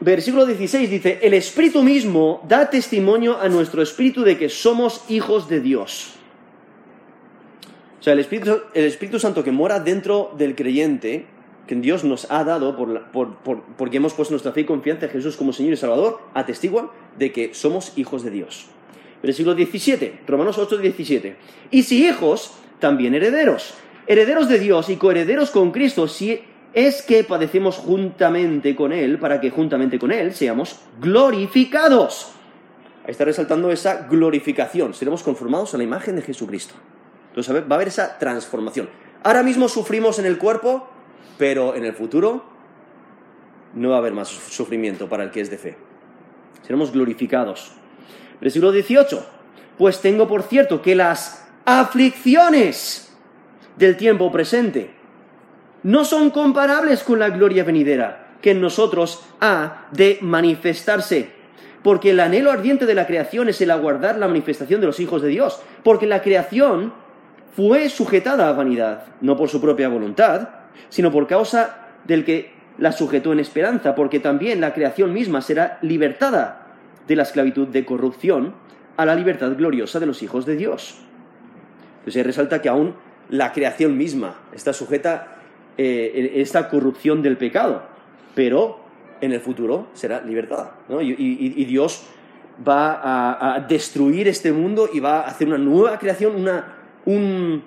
versículo 0.00 0.46
16 0.46 0.90
dice, 0.90 1.18
el 1.22 1.34
Espíritu 1.34 1.82
mismo 1.82 2.42
da 2.48 2.70
testimonio 2.70 3.38
a 3.38 3.48
nuestro 3.48 3.82
Espíritu 3.82 4.22
de 4.22 4.38
que 4.38 4.48
somos 4.48 5.04
hijos 5.08 5.46
de 5.48 5.60
Dios. 5.60 6.14
O 8.00 8.02
sea, 8.02 8.14
el 8.14 8.20
Espíritu, 8.20 8.62
el 8.72 8.86
Espíritu 8.86 9.18
Santo 9.18 9.44
que 9.44 9.52
mora 9.52 9.78
dentro 9.78 10.32
del 10.38 10.54
creyente, 10.54 11.26
que 11.66 11.74
Dios 11.74 12.04
nos 12.04 12.30
ha 12.30 12.44
dado 12.44 12.76
por, 12.76 13.36
porque 13.76 13.96
hemos 13.96 14.14
puesto 14.14 14.32
nuestra 14.32 14.52
fe 14.52 14.60
y 14.60 14.64
confianza 14.64 15.06
en 15.06 15.12
Jesús 15.12 15.36
como 15.36 15.52
Señor 15.52 15.72
y 15.72 15.76
Salvador, 15.76 16.20
atestigua 16.34 16.92
de 17.18 17.32
que 17.32 17.54
somos 17.54 17.92
hijos 17.96 18.22
de 18.22 18.30
Dios. 18.30 18.66
Versículo 19.22 19.54
17, 19.54 20.20
Romanos 20.26 20.58
8, 20.58 20.78
17. 20.78 21.36
Y 21.70 21.82
si 21.82 22.06
hijos, 22.06 22.52
también 22.78 23.14
herederos 23.14 23.74
herederos 24.06 24.48
de 24.48 24.58
Dios 24.58 24.88
y 24.88 24.96
coherederos 24.96 25.50
con 25.50 25.72
Cristo, 25.72 26.08
si 26.08 26.40
es 26.72 27.02
que 27.02 27.24
padecemos 27.24 27.76
juntamente 27.76 28.76
con 28.76 28.92
Él, 28.92 29.18
para 29.18 29.40
que 29.40 29.50
juntamente 29.50 29.98
con 29.98 30.12
Él 30.12 30.34
seamos 30.34 30.80
glorificados. 31.00 32.32
Ahí 33.04 33.12
está 33.12 33.24
resaltando 33.24 33.70
esa 33.70 34.06
glorificación. 34.08 34.94
Seremos 34.94 35.22
conformados 35.22 35.74
a 35.74 35.78
la 35.78 35.84
imagen 35.84 36.16
de 36.16 36.22
Jesucristo. 36.22 36.74
Entonces 37.28 37.54
va 37.54 37.66
a 37.70 37.74
haber 37.74 37.88
esa 37.88 38.18
transformación. 38.18 38.88
Ahora 39.22 39.42
mismo 39.42 39.68
sufrimos 39.68 40.18
en 40.18 40.26
el 40.26 40.38
cuerpo, 40.38 40.88
pero 41.38 41.74
en 41.74 41.84
el 41.84 41.92
futuro 41.92 42.44
no 43.74 43.90
va 43.90 43.96
a 43.96 43.98
haber 43.98 44.12
más 44.12 44.28
sufrimiento 44.28 45.08
para 45.08 45.24
el 45.24 45.30
que 45.30 45.40
es 45.40 45.50
de 45.50 45.58
fe. 45.58 45.76
Seremos 46.62 46.92
glorificados. 46.92 47.72
Versículo 48.40 48.72
18. 48.72 49.26
Pues 49.78 50.00
tengo 50.00 50.26
por 50.26 50.42
cierto 50.42 50.80
que 50.80 50.94
las 50.94 51.46
aflicciones 51.64 53.14
del 53.76 53.96
tiempo 53.96 54.32
presente. 54.32 54.90
No 55.82 56.04
son 56.04 56.30
comparables 56.30 57.02
con 57.02 57.18
la 57.18 57.30
gloria 57.30 57.64
venidera 57.64 58.26
que 58.40 58.52
en 58.52 58.60
nosotros 58.60 59.22
ha 59.40 59.86
de 59.92 60.18
manifestarse. 60.22 61.30
Porque 61.82 62.10
el 62.10 62.20
anhelo 62.20 62.50
ardiente 62.50 62.86
de 62.86 62.94
la 62.94 63.06
creación 63.06 63.48
es 63.48 63.60
el 63.60 63.70
aguardar 63.70 64.18
la 64.18 64.26
manifestación 64.26 64.80
de 64.80 64.88
los 64.88 64.98
hijos 64.98 65.22
de 65.22 65.28
Dios. 65.28 65.60
Porque 65.84 66.06
la 66.06 66.22
creación 66.22 66.92
fue 67.54 67.88
sujetada 67.88 68.48
a 68.48 68.52
vanidad, 68.52 69.04
no 69.20 69.36
por 69.36 69.48
su 69.48 69.60
propia 69.60 69.88
voluntad, 69.88 70.48
sino 70.88 71.10
por 71.10 71.26
causa 71.26 71.88
del 72.04 72.24
que 72.24 72.52
la 72.78 72.92
sujetó 72.92 73.32
en 73.32 73.40
esperanza, 73.40 73.94
porque 73.94 74.20
también 74.20 74.60
la 74.60 74.74
creación 74.74 75.12
misma 75.12 75.40
será 75.40 75.78
libertada 75.82 76.74
de 77.06 77.16
la 77.16 77.22
esclavitud 77.22 77.68
de 77.68 77.84
corrupción 77.84 78.54
a 78.96 79.06
la 79.06 79.14
libertad 79.14 79.52
gloriosa 79.56 80.00
de 80.00 80.06
los 80.06 80.22
hijos 80.22 80.46
de 80.46 80.56
Dios. 80.56 80.98
Entonces 82.00 82.24
resalta 82.24 82.62
que 82.62 82.68
aún 82.68 82.94
la 83.28 83.52
creación 83.52 83.96
misma 83.96 84.36
está 84.52 84.72
sujeta 84.72 85.36
eh, 85.78 86.32
a 86.36 86.40
esta 86.40 86.68
corrupción 86.68 87.22
del 87.22 87.36
pecado, 87.36 87.82
pero 88.34 88.80
en 89.20 89.32
el 89.32 89.40
futuro 89.40 89.88
será 89.94 90.20
libertada. 90.20 90.74
Y, 91.00 91.64
Dios 91.64 92.06
va 92.66 93.56
a, 93.56 93.60
destruir 93.60 94.28
este 94.28 94.52
mundo 94.52 94.88
y 94.92 95.00
va 95.00 95.20
a 95.20 95.26
hacer 95.26 95.48
una 95.48 95.58
nueva 95.58 95.98
creación, 95.98 96.36
una, 96.36 96.76
un, 97.04 97.62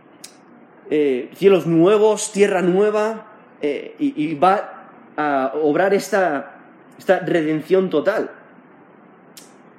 eh, 0.90 1.30
cielos 1.36 1.66
nuevos, 1.66 2.32
tierra 2.32 2.62
nueva, 2.62 3.28
eh, 3.62 3.96
y, 4.00 4.34
va 4.36 4.92
a 5.18 5.54
obrar 5.62 5.94
esta, 5.94 6.62
esta 6.98 7.20
redención 7.20 7.90
total. 7.90 8.32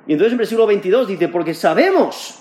Y 0.07 0.13
entonces 0.13 0.33
en 0.33 0.39
versículo 0.39 0.67
22 0.67 1.09
dice, 1.09 1.29
porque 1.29 1.55
sabemos 1.55 2.41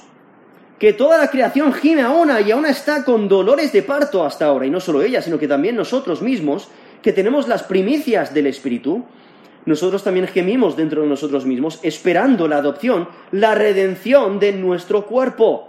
que 0.78 0.94
toda 0.94 1.18
la 1.18 1.30
creación 1.30 1.74
gime 1.74 2.02
a 2.02 2.10
una 2.10 2.42
y 2.42 2.52
aún 2.52 2.66
está 2.66 3.04
con 3.04 3.28
dolores 3.28 3.72
de 3.74 3.84
parto 3.84 4.26
hasta 4.26 4.46
ahora, 4.46 4.66
y 4.66 4.70
no 4.70 4.80
solo 4.80 5.02
ella, 5.02 5.22
sino 5.22 5.38
que 5.38 5.48
también 5.48 5.76
nosotros 5.76 6.22
mismos, 6.22 6.70
que 7.02 7.14
tenemos 7.14 7.48
las 7.48 7.64
primicias 7.64 8.34
del 8.34 8.48
Espíritu, 8.48 9.06
nosotros 9.66 10.04
también 10.04 10.28
gemimos 10.28 10.76
dentro 10.76 11.02
de 11.02 11.08
nosotros 11.08 11.46
mismos, 11.46 11.80
esperando 11.84 12.48
la 12.48 12.58
adopción, 12.58 13.10
la 13.32 13.56
redención 13.56 14.40
de 14.40 14.54
nuestro 14.54 15.06
cuerpo. 15.06 15.69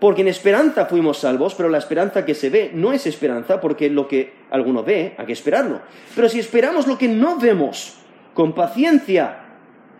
Porque 0.00 0.22
en 0.22 0.28
esperanza 0.28 0.86
fuimos 0.86 1.18
salvos, 1.18 1.54
pero 1.54 1.68
la 1.68 1.78
esperanza 1.78 2.24
que 2.24 2.34
se 2.34 2.48
ve 2.48 2.70
no 2.74 2.92
es 2.92 3.06
esperanza, 3.06 3.60
porque 3.60 3.90
lo 3.90 4.08
que 4.08 4.32
alguno 4.50 4.82
ve, 4.82 5.14
hay 5.18 5.26
que 5.26 5.34
esperarlo. 5.34 5.82
Pero 6.16 6.28
si 6.28 6.40
esperamos 6.40 6.86
lo 6.86 6.96
que 6.96 7.06
no 7.06 7.38
vemos, 7.38 7.98
con 8.32 8.54
paciencia, 8.54 9.40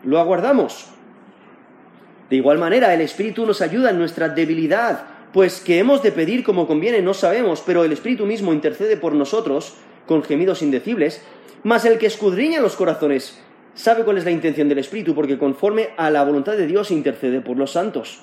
lo 0.02 0.18
aguardamos. 0.18 0.86
De 2.30 2.36
igual 2.36 2.58
manera, 2.58 2.94
el 2.94 3.02
Espíritu 3.02 3.44
nos 3.44 3.60
ayuda 3.60 3.90
en 3.90 3.98
nuestra 3.98 4.30
debilidad, 4.30 5.02
pues 5.32 5.60
que 5.60 5.78
hemos 5.78 6.02
de 6.02 6.12
pedir 6.12 6.44
como 6.44 6.66
conviene 6.66 7.02
no 7.02 7.12
sabemos, 7.12 7.62
pero 7.64 7.84
el 7.84 7.92
Espíritu 7.92 8.24
mismo 8.24 8.52
intercede 8.54 8.96
por 8.96 9.14
nosotros 9.14 9.74
con 10.06 10.22
gemidos 10.22 10.62
indecibles, 10.62 11.22
mas 11.62 11.84
el 11.84 11.98
que 11.98 12.06
escudriña 12.06 12.60
los 12.60 12.76
corazones 12.76 13.42
sabe 13.74 14.04
cuál 14.04 14.18
es 14.18 14.24
la 14.24 14.30
intención 14.30 14.68
del 14.68 14.78
Espíritu, 14.78 15.14
porque 15.14 15.38
conforme 15.38 15.90
a 15.96 16.10
la 16.10 16.24
voluntad 16.24 16.56
de 16.56 16.66
Dios 16.66 16.90
intercede 16.90 17.40
por 17.40 17.56
los 17.56 17.72
santos. 17.72 18.22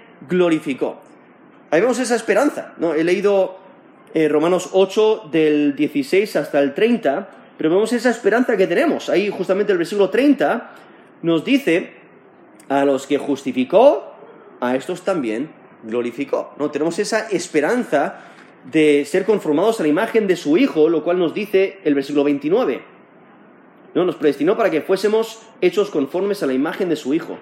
glorificó. 0.29 0.99
Ahí 1.69 1.81
vemos 1.81 1.99
esa 1.99 2.15
esperanza. 2.15 2.73
¿no? 2.77 2.93
He 2.93 3.03
leído 3.03 3.57
eh, 4.13 4.27
Romanos 4.27 4.69
8 4.73 5.29
del 5.31 5.75
16 5.75 6.35
hasta 6.35 6.59
el 6.59 6.73
30, 6.73 7.29
pero 7.57 7.69
vemos 7.69 7.93
esa 7.93 8.09
esperanza 8.09 8.57
que 8.57 8.67
tenemos. 8.67 9.09
Ahí 9.09 9.29
justamente 9.29 9.71
el 9.71 9.77
versículo 9.77 10.09
30 10.09 10.71
nos 11.21 11.45
dice 11.45 11.93
a 12.69 12.85
los 12.85 13.07
que 13.07 13.17
justificó, 13.17 14.13
a 14.59 14.75
estos 14.75 15.03
también 15.03 15.49
glorificó. 15.83 16.53
¿no? 16.57 16.71
Tenemos 16.71 16.99
esa 16.99 17.29
esperanza 17.29 18.21
de 18.71 19.05
ser 19.05 19.25
conformados 19.25 19.79
a 19.79 19.83
la 19.83 19.89
imagen 19.89 20.27
de 20.27 20.35
su 20.35 20.57
Hijo, 20.57 20.89
lo 20.89 21.03
cual 21.03 21.19
nos 21.19 21.33
dice 21.33 21.79
el 21.83 21.95
versículo 21.95 22.23
29. 22.23 22.81
¿no? 23.95 24.05
Nos 24.05 24.15
predestinó 24.15 24.55
para 24.57 24.69
que 24.69 24.81
fuésemos 24.81 25.41
hechos 25.61 25.89
conformes 25.89 26.43
a 26.43 26.47
la 26.47 26.53
imagen 26.53 26.89
de 26.89 26.95
su 26.95 27.13
Hijo. 27.13 27.37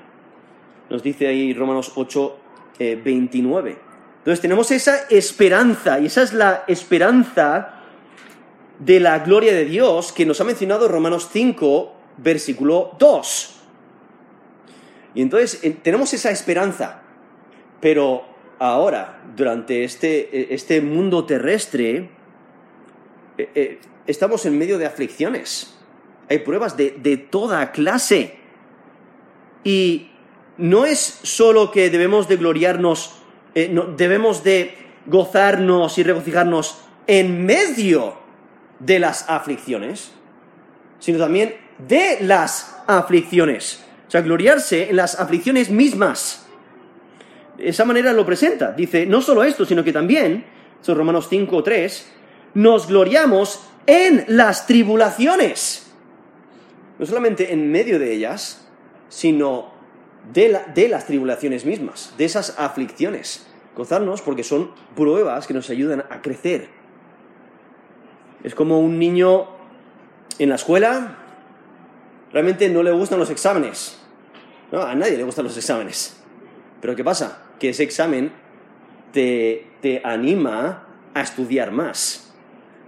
Nos 0.89 1.03
dice 1.03 1.27
ahí 1.27 1.53
Romanos 1.53 1.91
8, 1.95 2.37
29. 2.79 3.71
Eh, 3.71 3.77
Entonces 4.19 4.41
tenemos 4.41 4.71
esa 4.71 5.07
esperanza, 5.09 5.99
y 5.99 6.07
esa 6.07 6.23
es 6.23 6.33
la 6.33 6.63
esperanza 6.67 7.75
de 8.79 8.99
la 8.99 9.19
gloria 9.19 9.53
de 9.53 9.65
Dios 9.65 10.11
que 10.11 10.25
nos 10.25 10.39
ha 10.41 10.45
mencionado 10.45 10.87
Romanos 10.87 11.29
5, 11.31 11.93
versículo 12.17 12.95
2. 12.97 13.55
Y 15.15 15.21
entonces 15.21 15.63
eh, 15.63 15.75
tenemos 15.81 16.13
esa 16.13 16.31
esperanza, 16.31 17.01
pero 17.81 18.23
ahora, 18.57 19.21
durante 19.35 19.83
este, 19.83 20.37
eh, 20.37 20.47
este 20.51 20.81
mundo 20.81 21.25
terrestre, 21.25 22.09
eh, 23.37 23.79
estamos 24.07 24.45
en 24.45 24.57
medio 24.57 24.77
de 24.77 24.85
aflicciones. 24.85 25.75
Hay 26.29 26.39
pruebas 26.39 26.77
de, 26.77 26.91
de 26.91 27.17
toda 27.17 27.71
clase. 27.71 28.35
Y 29.63 30.08
no 30.59 30.85
es 30.85 31.19
solo 31.23 31.71
que 31.71 31.89
debemos 31.89 32.27
de 32.27 32.37
gloriarnos, 32.37 33.13
eh, 33.55 33.69
no, 33.71 33.85
debemos 33.85 34.43
de 34.43 34.75
gozarnos 35.05 35.97
y 35.97 36.03
regocijarnos 36.03 36.81
en 37.07 37.45
medio 37.45 38.15
de 38.79 38.99
las 38.99 39.27
aflicciones, 39.29 40.11
sino 40.99 41.17
también 41.17 41.55
de 41.87 42.17
las 42.21 42.77
aflicciones. 42.87 43.83
O 44.07 44.11
sea, 44.11 44.21
gloriarse 44.21 44.89
en 44.89 44.97
las 44.97 45.19
aflicciones 45.19 45.69
mismas. 45.69 46.45
De 47.57 47.69
esa 47.69 47.85
manera 47.85 48.11
lo 48.11 48.25
presenta. 48.25 48.73
Dice, 48.73 49.05
no 49.05 49.21
solo 49.21 49.43
esto, 49.43 49.65
sino 49.65 49.83
que 49.83 49.93
también, 49.93 50.45
son 50.81 50.97
Romanos 50.97 51.27
5, 51.29 51.63
3, 51.63 52.11
nos 52.55 52.87
gloriamos 52.87 53.61
en 53.85 54.25
las 54.27 54.67
tribulaciones. 54.67 55.91
No 56.97 57.05
solamente 57.05 57.53
en 57.53 57.71
medio 57.71 57.97
de 57.97 58.13
ellas, 58.13 58.67
sino 59.07 59.78
de, 60.33 60.87
las 60.89 61.05
tribulaciones 61.05 61.65
mismas, 61.65 62.13
de 62.17 62.25
esas 62.25 62.57
aflicciones. 62.59 63.47
Gozarnos 63.75 64.21
porque 64.21 64.43
son 64.43 64.71
pruebas 64.95 65.47
que 65.47 65.53
nos 65.53 65.69
ayudan 65.69 66.03
a 66.09 66.21
crecer. 66.21 66.67
Es 68.43 68.55
como 68.55 68.79
un 68.79 68.99
niño 68.99 69.47
en 70.37 70.49
la 70.49 70.55
escuela, 70.55 71.17
realmente 72.31 72.69
no 72.69 72.83
le 72.83 72.91
gustan 72.91 73.19
los 73.19 73.29
exámenes. 73.29 73.99
No, 74.71 74.81
a 74.81 74.95
nadie 74.95 75.17
le 75.17 75.23
gustan 75.23 75.45
los 75.45 75.57
exámenes. 75.57 76.17
Pero 76.81 76.95
¿qué 76.95 77.03
pasa? 77.03 77.43
Que 77.59 77.69
ese 77.69 77.83
examen 77.83 78.31
te, 79.11 79.67
te 79.81 80.01
anima 80.03 80.87
a 81.13 81.21
estudiar 81.21 81.71
más. 81.71 82.33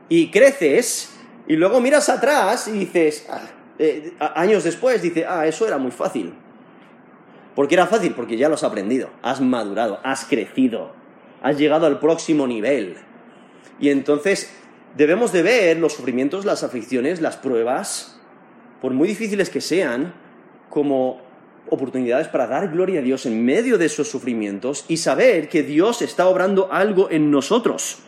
Y 0.09 0.29
creces 0.29 1.17
y 1.47 1.55
luego 1.55 1.81
miras 1.81 2.07
atrás 2.09 2.67
y 2.67 2.71
dices, 2.71 3.25
ah, 3.29 3.41
eh, 3.79 4.13
años 4.35 4.63
después, 4.63 5.01
dices, 5.01 5.25
ah, 5.27 5.47
eso 5.47 5.65
era 5.67 5.77
muy 5.77 5.91
fácil. 5.91 6.33
¿Por 7.55 7.67
qué 7.67 7.75
era 7.75 7.87
fácil? 7.87 8.13
Porque 8.13 8.37
ya 8.37 8.47
lo 8.47 8.55
has 8.55 8.63
aprendido, 8.63 9.09
has 9.21 9.41
madurado, 9.41 9.99
has 10.03 10.25
crecido, 10.25 10.93
has 11.41 11.57
llegado 11.57 11.85
al 11.85 11.99
próximo 11.99 12.47
nivel. 12.47 12.95
Y 13.79 13.89
entonces 13.89 14.51
debemos 14.95 15.31
de 15.31 15.43
ver 15.43 15.77
los 15.77 15.93
sufrimientos, 15.93 16.45
las 16.45 16.63
aflicciones, 16.63 17.19
las 17.19 17.37
pruebas, 17.37 18.19
por 18.81 18.93
muy 18.93 19.07
difíciles 19.07 19.49
que 19.49 19.61
sean, 19.61 20.13
como 20.69 21.21
oportunidades 21.69 22.27
para 22.27 22.47
dar 22.47 22.69
gloria 22.69 22.99
a 22.99 23.03
Dios 23.03 23.25
en 23.25 23.45
medio 23.45 23.77
de 23.77 23.85
esos 23.85 24.09
sufrimientos 24.09 24.85
y 24.87 24.97
saber 24.97 25.47
que 25.47 25.63
Dios 25.63 26.01
está 26.01 26.27
obrando 26.27 26.69
algo 26.71 27.09
en 27.11 27.31
nosotros. 27.31 27.99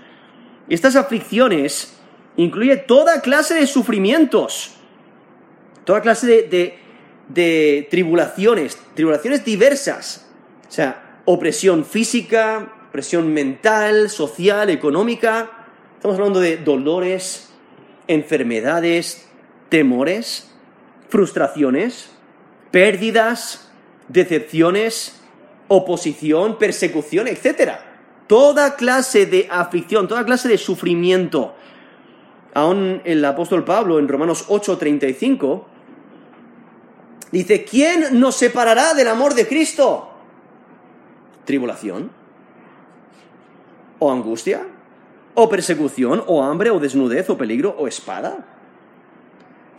Estas 0.69 0.95
aflicciones 0.95 1.97
incluye 2.37 2.77
toda 2.77 3.21
clase 3.21 3.55
de 3.55 3.67
sufrimientos, 3.67 4.75
toda 5.83 6.01
clase 6.01 6.27
de, 6.27 6.43
de 6.43 6.82
tribulaciones, 7.33 8.77
tribulaciones 8.95 9.45
diversas, 9.45 10.27
o 10.67 10.71
sea, 10.71 11.21
opresión 11.25 11.85
física, 11.85 12.87
presión 12.91 13.33
mental, 13.33 14.09
social, 14.09 14.69
económica, 14.69 15.49
estamos 15.95 16.17
hablando 16.17 16.39
de 16.39 16.57
dolores, 16.57 17.49
enfermedades, 18.07 19.27
temores, 19.69 20.51
frustraciones, 21.09 22.11
pérdidas, 22.71 23.71
decepciones, 24.09 25.21
oposición, 25.67 26.57
persecución, 26.57 27.27
etc. 27.27 27.73
Toda 28.27 28.75
clase 28.75 29.25
de 29.25 29.47
aflicción, 29.49 30.07
toda 30.07 30.25
clase 30.25 30.49
de 30.49 30.57
sufrimiento. 30.57 31.55
Aún 32.53 33.01
el 33.05 33.23
apóstol 33.25 33.63
Pablo 33.63 33.97
en 33.97 34.07
Romanos 34.07 34.45
8:35 34.49 35.65
dice, 37.39 37.65
¿quién 37.65 38.19
nos 38.19 38.35
separará 38.35 38.93
del 38.93 39.07
amor 39.07 39.33
de 39.33 39.47
Cristo? 39.47 40.09
¿Tribulación? 41.45 42.11
¿O 43.99 44.11
angustia? 44.11 44.67
¿O 45.33 45.49
persecución? 45.49 46.23
¿O 46.27 46.43
hambre? 46.43 46.69
¿O 46.69 46.79
desnudez? 46.79 47.29
¿O 47.29 47.37
peligro? 47.37 47.75
¿O 47.77 47.87
espada? 47.87 48.45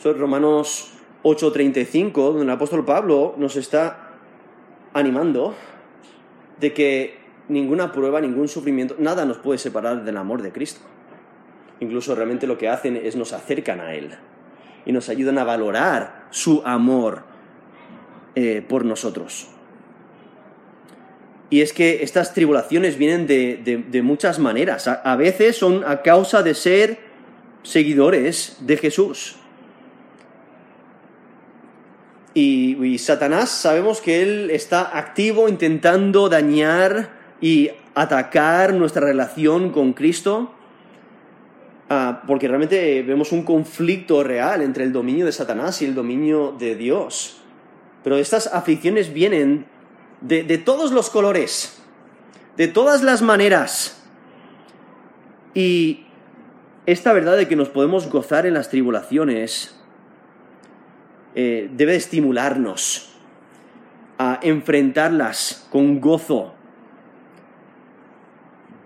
Son 0.03 0.19
Romanos 0.19 0.93
8:35, 1.23 2.13
donde 2.13 2.43
el 2.43 2.51
apóstol 2.51 2.85
Pablo 2.85 3.35
nos 3.39 3.57
está 3.57 4.11
animando 4.93 5.55
de 6.61 6.73
que 6.75 7.19
ninguna 7.49 7.93
prueba, 7.93 8.21
ningún 8.21 8.49
sufrimiento, 8.49 8.97
nada 8.99 9.25
nos 9.25 9.39
puede 9.39 9.59
separar 9.59 10.05
del 10.05 10.17
amor 10.17 10.43
de 10.43 10.53
Cristo. 10.53 10.81
Incluso 11.81 12.15
realmente 12.15 12.47
lo 12.47 12.59
que 12.59 12.69
hacen 12.69 12.97
es 12.97 13.17
nos 13.17 13.33
acercan 13.33 13.81
a 13.81 13.95
Él 13.95 14.11
y 14.85 14.93
nos 14.93 15.09
ayudan 15.09 15.39
a 15.39 15.45
valorar 15.45 16.27
su 16.31 16.63
amor 16.65 17.34
eh, 18.35 18.65
por 18.67 18.85
nosotros. 18.85 19.49
Y 21.51 21.61
es 21.61 21.73
que 21.73 22.03
estas 22.03 22.35
tribulaciones 22.35 22.99
vienen 22.99 23.27
de, 23.27 24.03
muchas 24.03 24.39
maneras. 24.39 24.89
a 24.89 25.17
veces 25.17 25.57
son 25.57 25.85
a 25.85 26.03
causa 26.03 26.43
de 26.43 26.55
ser 26.55 26.99
seguidores 27.63 28.57
de 28.61 28.77
Jesús. 28.77 29.37
Y, 32.35 32.99
Satanás 32.99 33.51
sabemos 33.51 34.01
que 34.01 34.23
él 34.23 34.51
está 34.51 34.99
activo 34.99 35.49
intentando 35.49 36.29
dañar 36.29 37.11
y 37.41 37.71
atacar 37.95 38.75
nuestra 38.75 39.07
relación 39.07 39.71
con 39.71 39.93
Cristo, 39.93 40.53
ah, 41.89 42.23
porque 42.27 42.49
realmente 42.49 43.03
vemos 43.03 43.31
un 43.31 43.45
conflicto 43.45 44.25
real 44.25 44.63
entre 44.63 44.83
el 44.83 44.93
dominio 44.93 45.27
de 45.27 45.33
Satanás 45.33 45.81
y 45.83 45.85
el 45.85 45.95
dominio 45.95 46.57
de 46.59 46.75
Dios. 46.75 47.41
Pero 48.05 48.17
estas 48.17 48.47
aflicciones 48.47 49.13
vienen 49.13 49.67
de, 50.21 50.45
de 50.45 50.59
todos 50.59 50.93
los 50.93 51.11
colores, 51.11 51.83
de 52.57 52.69
todas 52.69 53.03
las 53.03 53.23
maneras. 53.23 54.05
Y 55.55 56.07
esta 56.87 57.13
verdad 57.13 57.37
de 57.37 57.49
que 57.49 57.57
nos 57.57 57.71
podemos 57.71 58.09
gozar 58.11 58.47
en 58.47 58.55
las 58.55 58.69
tribulaciones 58.69 59.75
eh, 61.35 61.69
debe 61.73 61.97
estimularnos 61.97 63.11
a 64.19 64.39
enfrentarlas 64.43 65.67
con 65.71 66.01
gozo. 66.01 66.55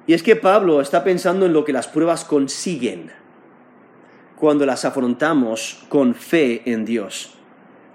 Y 0.07 0.15
es 0.15 0.23
que 0.23 0.37
Pablo 0.37 0.81
está 0.81 1.05
pensando 1.05 1.45
en 1.45 1.53
lo 1.53 1.65
que 1.65 1.75
las 1.75 1.89
pruebas 1.89 2.25
consiguen 2.25 3.13
cuando 4.37 4.65
las 4.65 4.87
afrontamos 4.87 5.85
con 5.91 6.15
fe 6.15 6.63
en 6.65 6.87
Dios. 6.87 7.38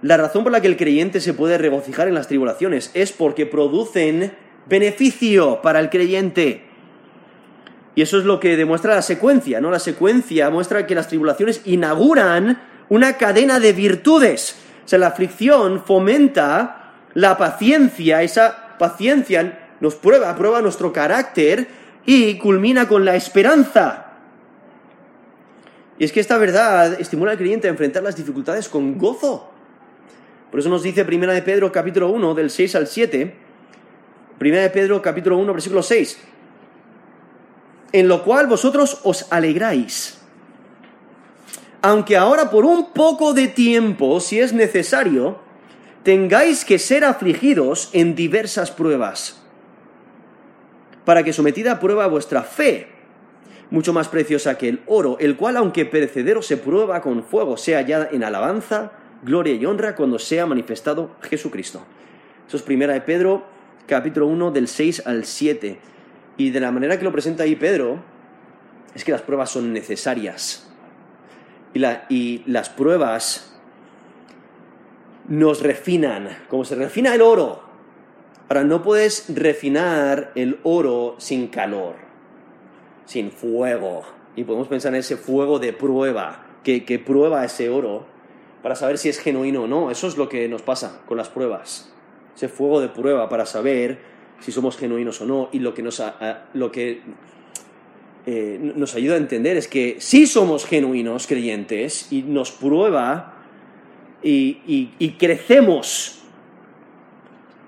La 0.04 0.18
razón 0.18 0.44
por 0.44 0.52
la 0.52 0.60
que 0.60 0.68
el 0.68 0.76
creyente 0.76 1.22
se 1.22 1.34
puede 1.34 1.58
regocijar 1.58 2.10
en 2.10 2.14
las 2.14 2.28
tribulaciones 2.28 2.92
es 2.94 3.14
porque 3.14 3.46
producen 3.46 4.34
beneficio 4.66 5.62
para 5.62 5.80
el 5.80 5.90
creyente. 5.90 6.66
Y 7.96 8.02
eso 8.02 8.20
es 8.20 8.26
lo 8.26 8.38
que 8.38 8.58
demuestra 8.58 8.96
la 8.96 9.02
secuencia, 9.02 9.62
¿no? 9.62 9.72
La 9.72 9.80
secuencia 9.80 10.50
muestra 10.50 10.86
que 10.86 10.94
las 10.94 11.08
tribulaciones 11.08 11.62
inauguran 11.64 12.62
una 12.90 13.14
cadena 13.18 13.62
de 13.62 13.72
virtudes. 13.72 14.58
O 14.84 14.88
sea, 14.90 15.00
la 15.00 15.08
aflicción 15.08 15.82
fomenta 15.86 16.96
la 17.14 17.38
paciencia, 17.38 18.24
esa 18.24 18.78
paciencia 18.78 19.76
nos 19.80 19.96
prueba, 19.96 20.36
prueba 20.36 20.62
nuestro 20.62 20.92
carácter 20.92 21.66
y 22.06 22.38
culmina 22.40 22.90
con 22.90 23.06
la 23.06 23.16
esperanza. 23.16 24.08
Y 25.98 26.04
es 26.04 26.12
que 26.12 26.20
esta 26.20 26.38
verdad 26.38 27.00
estimula 27.00 27.32
al 27.32 27.38
creyente 27.38 27.68
a 27.68 27.72
enfrentar 27.72 28.04
las 28.04 28.18
dificultades 28.18 28.68
con 28.68 28.98
gozo. 28.98 29.53
Por 30.54 30.60
eso 30.60 30.70
nos 30.70 30.84
dice 30.84 31.04
Primera 31.04 31.34
de 31.34 31.42
Pedro 31.42 31.72
capítulo 31.72 32.12
1 32.12 32.36
del 32.36 32.52
6 32.52 32.76
al 32.76 32.86
7, 32.86 33.34
Primera 34.38 34.62
de 34.62 34.70
Pedro 34.70 35.02
capítulo 35.02 35.40
1 35.40 35.52
versículo 35.52 35.82
6, 35.82 36.20
en 37.92 38.08
lo 38.08 38.24
cual 38.24 38.46
vosotros 38.46 39.00
os 39.02 39.26
alegráis 39.32 40.20
aunque 41.82 42.18
ahora 42.18 42.52
por 42.52 42.66
un 42.66 42.94
poco 42.94 43.34
de 43.34 43.48
tiempo, 43.48 44.20
si 44.20 44.40
es 44.40 44.54
necesario, 44.54 45.40
tengáis 46.04 46.66
que 46.66 46.78
ser 46.78 47.04
afligidos 47.04 47.90
en 47.92 48.14
diversas 48.14 48.70
pruebas, 48.70 49.42
para 51.04 51.24
que 51.24 51.34
sometida 51.34 51.72
a 51.72 51.80
prueba 51.80 52.06
vuestra 52.06 52.44
fe, 52.44 52.90
mucho 53.72 53.92
más 53.92 54.08
preciosa 54.08 54.56
que 54.60 54.70
el 54.70 54.82
oro, 54.86 55.18
el 55.20 55.36
cual 55.36 55.58
aunque 55.58 55.88
perecedero 55.88 56.44
se 56.44 56.58
prueba 56.58 57.02
con 57.02 57.24
fuego, 57.24 57.58
sea 57.58 57.80
hallada 57.80 58.10
en 58.12 58.24
alabanza, 58.24 58.92
gloria 59.24 59.54
y 59.54 59.66
honra 59.66 59.96
cuando 59.96 60.20
sea 60.20 60.46
manifestado 60.46 61.12
Jesucristo. 61.22 61.82
Eso 62.48 62.58
es 62.58 62.64
primera 62.64 62.94
de 62.94 63.02
Pedro, 63.02 63.44
capítulo 63.88 64.28
1, 64.28 64.52
del 64.52 64.68
6 64.68 65.08
al 65.08 65.26
7. 65.26 65.78
Y 66.38 66.50
de 66.50 66.60
la 66.60 66.72
manera 66.72 66.98
que 66.98 67.04
lo 67.04 67.12
presenta 67.12 67.44
ahí 67.44 67.56
Pedro, 67.56 68.00
es 68.96 69.04
que 69.04 69.12
las 69.12 69.22
pruebas 69.22 69.50
son 69.50 69.74
necesarias 69.74 70.70
y, 72.10 72.44
las 72.46 72.70
pruebas 72.70 73.56
nos 75.28 75.62
refinan, 75.62 76.30
como 76.50 76.66
se 76.66 76.76
refina 76.76 77.16
el 77.16 77.22
oro. 77.22 77.64
Ahora, 78.50 78.64
no 78.64 78.84
puedes 78.84 79.34
refinar 79.34 80.32
el 80.36 80.60
oro 80.64 81.16
sin 81.18 81.48
calor, 81.48 81.96
sin 83.06 83.32
fuego. 83.32 84.04
y 84.36 84.44
podemos 84.46 84.68
pensar 84.68 84.94
en 84.94 85.00
ese 85.00 85.16
fuego 85.16 85.60
de 85.60 85.74
prueba 85.74 86.44
que, 86.64 86.86
que 86.86 86.98
prueba 86.98 87.46
ese 87.46 87.70
oro 87.70 88.08
para 88.64 88.76
saber 88.76 88.98
si 88.98 89.10
es 89.10 89.20
genuino 89.20 89.64
o 89.64 89.68
no. 89.68 89.92
Eso 89.92 90.08
es 90.08 90.18
lo 90.18 90.30
que 90.30 90.48
nos 90.48 90.64
pasa 90.64 91.02
con 91.06 91.18
las 91.18 91.30
pruebas. 91.30 91.94
Ese 92.36 92.48
fuego 92.48 92.82
de 92.82 92.88
prueba 92.88 93.30
para 93.30 93.46
saber 93.46 94.00
si 94.40 94.52
somos 94.52 94.78
genuinos 94.78 95.22
o 95.22 95.26
no. 95.26 95.50
Y 95.52 95.60
lo 95.60 95.74
que 95.74 95.84
nos, 95.84 96.02
lo 96.54 96.72
que, 96.72 97.02
eh, 98.26 98.58
nos 98.76 98.96
ayuda 98.96 99.16
a 99.16 99.18
entender 99.18 99.58
es 99.58 99.68
que 99.68 99.98
sí 100.00 100.26
somos 100.26 100.66
genuinos 100.66 101.28
creyentes 101.28 102.12
y 102.12 102.24
nos 102.24 102.52
prueba 102.52 103.44
y, 104.24 104.92
y 104.98 105.12
crecemos. 105.20 106.22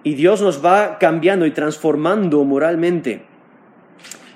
Y 0.04 0.14
Dios 0.14 0.42
nos 0.42 0.64
va 0.64 0.98
cambiando 0.98 1.46
y 1.46 1.52
transformando 1.52 2.44
moralmente. 2.46 3.26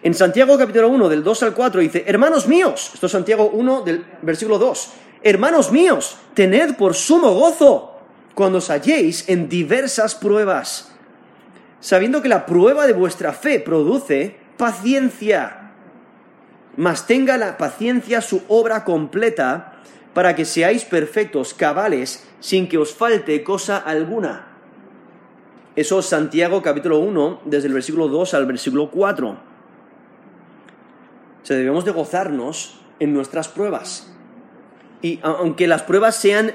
En 0.01 0.13
Santiago 0.13 0.57
capítulo 0.57 0.89
1, 0.89 1.09
del 1.09 1.23
2 1.23 1.43
al 1.43 1.53
4, 1.53 1.81
dice, 1.81 2.03
hermanos 2.07 2.47
míos, 2.47 2.91
esto 2.93 3.05
es 3.05 3.11
Santiago 3.11 3.49
1 3.53 3.81
del 3.81 4.05
versículo 4.21 4.57
2, 4.57 4.93
hermanos 5.23 5.71
míos, 5.71 6.17
tened 6.33 6.75
por 6.75 6.93
sumo 6.93 7.33
gozo 7.33 7.99
cuando 8.35 8.59
os 8.59 8.69
halléis 8.69 9.27
en 9.27 9.49
diversas 9.49 10.15
pruebas, 10.15 10.91
sabiendo 11.79 12.21
que 12.21 12.29
la 12.29 12.45
prueba 12.45 12.87
de 12.87 12.93
vuestra 12.93 13.33
fe 13.33 13.59
produce 13.59 14.37
paciencia, 14.57 15.71
mas 16.77 17.07
tenga 17.07 17.37
la 17.37 17.57
paciencia 17.57 18.21
su 18.21 18.43
obra 18.47 18.83
completa 18.85 19.81
para 20.13 20.35
que 20.35 20.45
seáis 20.45 20.85
perfectos, 20.85 21.53
cabales, 21.53 22.25
sin 22.39 22.67
que 22.67 22.77
os 22.77 22.93
falte 22.93 23.43
cosa 23.43 23.77
alguna. 23.77 24.47
Eso 25.75 25.99
es 25.99 26.05
Santiago 26.05 26.61
capítulo 26.61 26.99
1, 26.99 27.41
desde 27.45 27.67
el 27.67 27.73
versículo 27.73 28.07
2 28.07 28.33
al 28.33 28.45
versículo 28.45 28.89
4 28.91 29.49
debemos 31.55 31.85
de 31.85 31.91
gozarnos 31.91 32.79
en 32.99 33.13
nuestras 33.13 33.47
pruebas. 33.47 34.08
Y 35.01 35.19
aunque 35.21 35.67
las 35.67 35.83
pruebas 35.83 36.15
sean 36.15 36.51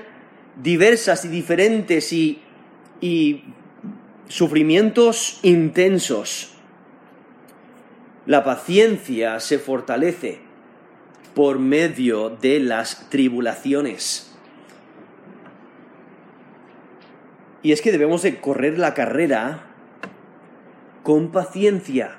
diversas 0.62 1.24
y 1.24 1.28
diferentes 1.28 2.12
y, 2.12 2.42
y 3.00 3.44
sufrimientos 4.28 5.40
intensos, 5.42 6.54
la 8.26 8.44
paciencia 8.44 9.40
se 9.40 9.58
fortalece 9.58 10.40
por 11.34 11.58
medio 11.58 12.30
de 12.30 12.60
las 12.60 13.10
tribulaciones. 13.10 14.30
Y 17.62 17.72
es 17.72 17.80
que 17.80 17.92
debemos 17.92 18.22
de 18.22 18.40
correr 18.40 18.78
la 18.78 18.94
carrera 18.94 19.66
con 21.02 21.32
paciencia. 21.32 22.16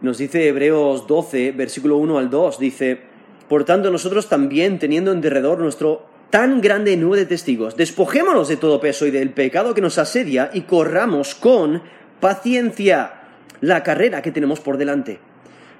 Nos 0.00 0.18
dice 0.18 0.48
Hebreos 0.48 1.06
12, 1.06 1.52
versículo 1.52 1.96
1 1.96 2.18
al 2.18 2.30
2, 2.30 2.58
dice, 2.58 3.11
Por 3.52 3.64
tanto 3.64 3.90
nosotros 3.90 4.30
también, 4.30 4.78
teniendo 4.78 5.12
en 5.12 5.20
derredor 5.20 5.58
nuestro 5.58 6.06
tan 6.30 6.62
grande 6.62 6.96
nube 6.96 7.18
de 7.18 7.26
testigos, 7.26 7.76
despojémonos 7.76 8.48
de 8.48 8.56
todo 8.56 8.80
peso 8.80 9.04
y 9.04 9.10
del 9.10 9.28
pecado 9.28 9.74
que 9.74 9.82
nos 9.82 9.98
asedia 9.98 10.50
y 10.54 10.62
corramos 10.62 11.34
con 11.34 11.82
paciencia 12.18 13.12
la 13.60 13.82
carrera 13.82 14.22
que 14.22 14.32
tenemos 14.32 14.60
por 14.60 14.78
delante. 14.78 15.20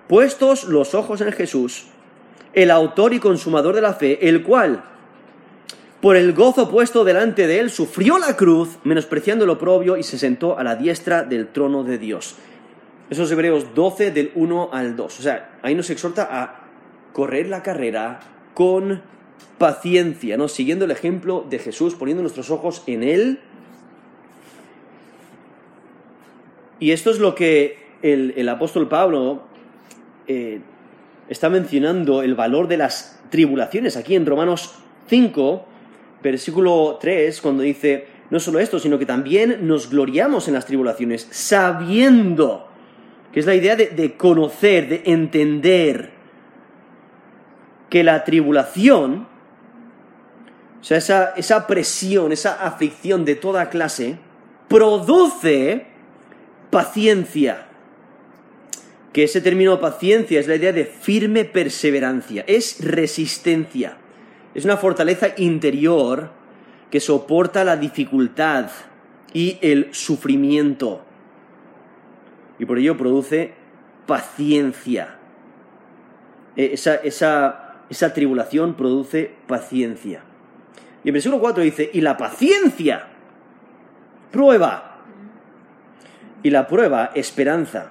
Puestos 0.06 0.64
los 0.64 0.94
ojos 0.94 1.22
en 1.22 1.32
Jesús, 1.32 1.86
el 2.52 2.70
autor 2.70 3.14
y 3.14 3.20
consumador 3.20 3.74
de 3.74 3.80
la 3.80 3.94
fe, 3.94 4.28
el 4.28 4.42
cual, 4.42 4.84
por 6.02 6.16
el 6.16 6.34
gozo 6.34 6.68
puesto 6.68 7.04
delante 7.04 7.46
de 7.46 7.58
él, 7.58 7.70
sufrió 7.70 8.18
la 8.18 8.36
cruz, 8.36 8.80
menospreciando 8.84 9.46
lo 9.46 9.56
propio, 9.56 9.96
y 9.96 10.02
se 10.02 10.18
sentó 10.18 10.58
a 10.58 10.62
la 10.62 10.76
diestra 10.76 11.22
del 11.22 11.48
trono 11.48 11.84
de 11.84 11.96
Dios. 11.96 12.36
Esos 13.08 13.32
Hebreos 13.32 13.68
12 13.74 14.10
del 14.10 14.30
1 14.34 14.68
al 14.74 14.94
2. 14.94 15.18
O 15.18 15.22
sea, 15.22 15.58
ahí 15.62 15.74
nos 15.74 15.88
exhorta 15.88 16.28
a 16.30 16.61
correr 17.12 17.48
la 17.48 17.62
carrera 17.62 18.20
con 18.54 19.02
paciencia, 19.58 20.36
¿no? 20.36 20.48
Siguiendo 20.48 20.84
el 20.84 20.90
ejemplo 20.90 21.46
de 21.48 21.58
Jesús, 21.58 21.94
poniendo 21.94 22.22
nuestros 22.22 22.50
ojos 22.50 22.82
en 22.86 23.02
Él. 23.02 23.40
Y 26.80 26.90
esto 26.90 27.10
es 27.10 27.18
lo 27.18 27.34
que 27.34 27.78
el, 28.02 28.48
apóstol 28.48 28.88
Pablo 28.88 29.42
eh, 30.26 30.60
está 31.28 31.48
mencionando, 31.48 32.22
el 32.22 32.34
valor 32.34 32.68
de 32.68 32.76
las 32.76 33.20
tribulaciones, 33.30 33.96
aquí 33.96 34.16
en 34.16 34.26
Romanos 34.26 34.74
5, 35.08 35.64
versículo 36.22 36.98
3, 37.00 37.40
cuando 37.40 37.62
dice, 37.62 38.06
no 38.30 38.40
solo 38.40 38.58
esto, 38.58 38.78
sino 38.78 38.98
que 38.98 39.06
también 39.06 39.66
nos 39.66 39.90
gloriamos 39.90 40.48
en 40.48 40.54
las 40.54 40.66
tribulaciones, 40.66 41.28
sabiendo 41.30 42.68
que 43.32 43.40
es 43.40 43.46
la 43.46 43.54
idea 43.54 43.76
de, 43.76 44.14
conocer, 44.16 44.88
de 44.88 45.02
entender 45.06 46.10
que 47.92 48.02
la 48.02 48.24
tribulación, 48.24 49.26
o 50.80 50.82
sea, 50.82 50.96
esa, 50.96 51.34
esa 51.36 51.66
presión, 51.66 52.32
esa 52.32 52.54
aflicción 52.64 53.26
de 53.26 53.34
toda 53.34 53.68
clase, 53.68 54.16
produce 54.66 55.84
paciencia. 56.70 57.66
Que 59.12 59.24
ese 59.24 59.42
término 59.42 59.78
paciencia 59.78 60.40
es 60.40 60.48
la 60.48 60.56
idea 60.56 60.72
de 60.72 60.86
firme 60.86 61.44
perseverancia, 61.44 62.44
es 62.46 62.82
resistencia, 62.82 63.98
es 64.54 64.64
una 64.64 64.78
fortaleza 64.78 65.34
interior 65.36 66.30
que 66.90 66.98
soporta 66.98 67.62
la 67.62 67.76
dificultad 67.76 68.70
y 69.34 69.58
el 69.60 69.92
sufrimiento 69.92 71.04
y 72.58 72.64
por 72.64 72.78
ello 72.78 72.96
produce 72.96 73.52
paciencia. 74.06 75.18
E, 76.56 76.72
esa, 76.74 77.71
esa, 77.92 78.12
tribulación 78.12 78.74
produce 78.74 79.34
paciencia. 79.46 80.22
Y 81.04 81.08
el 81.08 81.12
versículo 81.12 81.40
4 81.40 81.62
dice, 81.62 81.90
y 81.92 82.00
la 82.00 82.16
paciencia, 82.16 83.06
prueba. 84.30 85.00
Y 86.42 86.50
la 86.50 86.66
prueba, 86.66 87.10
esperanza. 87.14 87.90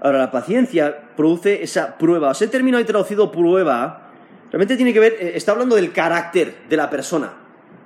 Ahora, 0.00 0.18
la 0.18 0.30
paciencia 0.30 1.14
produce 1.16 1.62
esa 1.62 1.96
prueba. 1.96 2.30
O 2.30 2.34
sea, 2.34 2.46
el 2.46 2.50
término 2.50 2.78
ahí 2.78 2.84
traducido 2.84 3.30
prueba, 3.30 4.10
realmente 4.50 4.76
tiene 4.76 4.92
que 4.92 5.00
ver, 5.00 5.16
eh, 5.20 5.32
está 5.34 5.52
hablando 5.52 5.76
del 5.76 5.92
carácter 5.92 6.54
de 6.68 6.76
la 6.76 6.90
persona. 6.90 7.32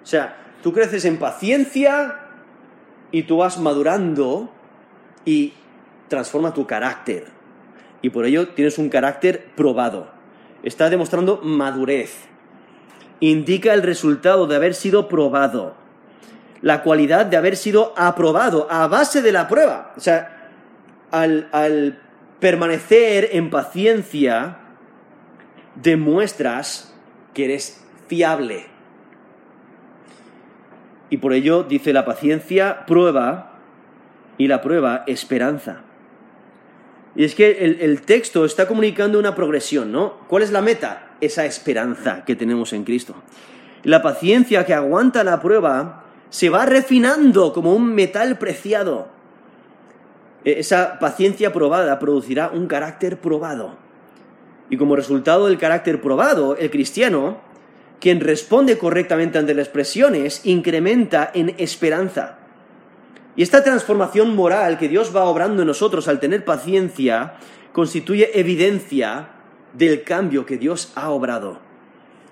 O 0.02 0.06
sea, 0.06 0.36
tú 0.62 0.72
creces 0.72 1.04
en 1.04 1.18
paciencia 1.18 2.20
y 3.10 3.24
tú 3.24 3.38
vas 3.38 3.58
madurando 3.58 4.50
y 5.24 5.52
transforma 6.08 6.54
tu 6.54 6.66
carácter. 6.66 7.26
Y 8.02 8.10
por 8.10 8.24
ello 8.24 8.48
tienes 8.48 8.78
un 8.78 8.88
carácter 8.88 9.46
probado. 9.56 10.15
Está 10.66 10.90
demostrando 10.90 11.40
madurez. 11.44 12.24
Indica 13.20 13.72
el 13.72 13.84
resultado 13.84 14.48
de 14.48 14.56
haber 14.56 14.74
sido 14.74 15.06
probado. 15.06 15.76
La 16.60 16.82
cualidad 16.82 17.24
de 17.24 17.36
haber 17.36 17.56
sido 17.56 17.94
aprobado 17.96 18.66
a 18.68 18.88
base 18.88 19.22
de 19.22 19.30
la 19.30 19.46
prueba. 19.46 19.92
O 19.96 20.00
sea, 20.00 20.50
al, 21.12 22.02
permanecer 22.40 23.28
en 23.30 23.48
paciencia, 23.48 24.58
demuestras 25.76 26.92
que 27.32 27.44
eres 27.44 27.86
fiable. 28.08 28.66
Y 31.10 31.18
por 31.18 31.32
ello 31.32 31.62
dice 31.62 31.92
la 31.92 32.04
paciencia 32.04 32.86
prueba 32.86 33.52
y 34.36 34.48
la 34.48 34.62
prueba 34.62 35.04
esperanza. 35.06 35.85
Y 37.16 37.24
es 37.24 37.34
que 37.34 37.78
el, 37.80 38.02
texto 38.02 38.44
está 38.44 38.68
comunicando 38.68 39.18
una 39.18 39.34
progresión, 39.34 39.90
¿no? 39.90 40.18
¿Cuál 40.28 40.42
es 40.42 40.52
la 40.52 40.60
meta? 40.60 41.14
Esa 41.22 41.46
esperanza 41.46 42.24
que 42.26 42.36
tenemos 42.36 42.74
en 42.74 42.84
Cristo. 42.84 43.14
La 43.84 44.02
paciencia 44.02 44.66
que 44.66 44.74
aguanta 44.74 45.24
la 45.24 45.40
prueba 45.40 46.04
se 46.28 46.50
va 46.50 46.66
refinando 46.66 47.54
como 47.54 47.74
un 47.74 47.94
metal 47.94 48.36
preciado. 48.36 49.08
E, 50.44 50.60
esa 50.60 50.98
paciencia 50.98 51.54
probada 51.54 51.98
producirá 51.98 52.50
un 52.50 52.66
carácter 52.66 53.18
probado. 53.18 53.78
Y 54.68 54.76
como 54.76 54.94
resultado 54.94 55.46
del 55.46 55.56
carácter 55.56 56.02
probado, 56.02 56.54
el 56.58 56.70
cristiano, 56.70 57.40
quien 57.98 58.20
responde 58.20 58.76
correctamente 58.76 59.38
ante 59.38 59.54
las 59.54 59.68
presiones, 59.70 60.44
incrementa 60.44 61.30
en 61.32 61.54
esperanza. 61.56 62.45
Y 63.36 63.42
esta 63.42 63.62
transformación 63.62 64.34
moral 64.34 64.78
que 64.78 64.88
Dios 64.88 65.14
va 65.14 65.24
obrando 65.24 65.62
en 65.62 65.68
nosotros 65.68 66.08
al 66.08 66.20
tener 66.20 66.44
paciencia 66.44 67.34
constituye 67.72 68.38
evidencia 68.40 69.28
del 69.74 70.02
cambio 70.02 70.46
que 70.46 70.56
Dios 70.56 70.92
ha 70.94 71.10
obrado 71.10 71.60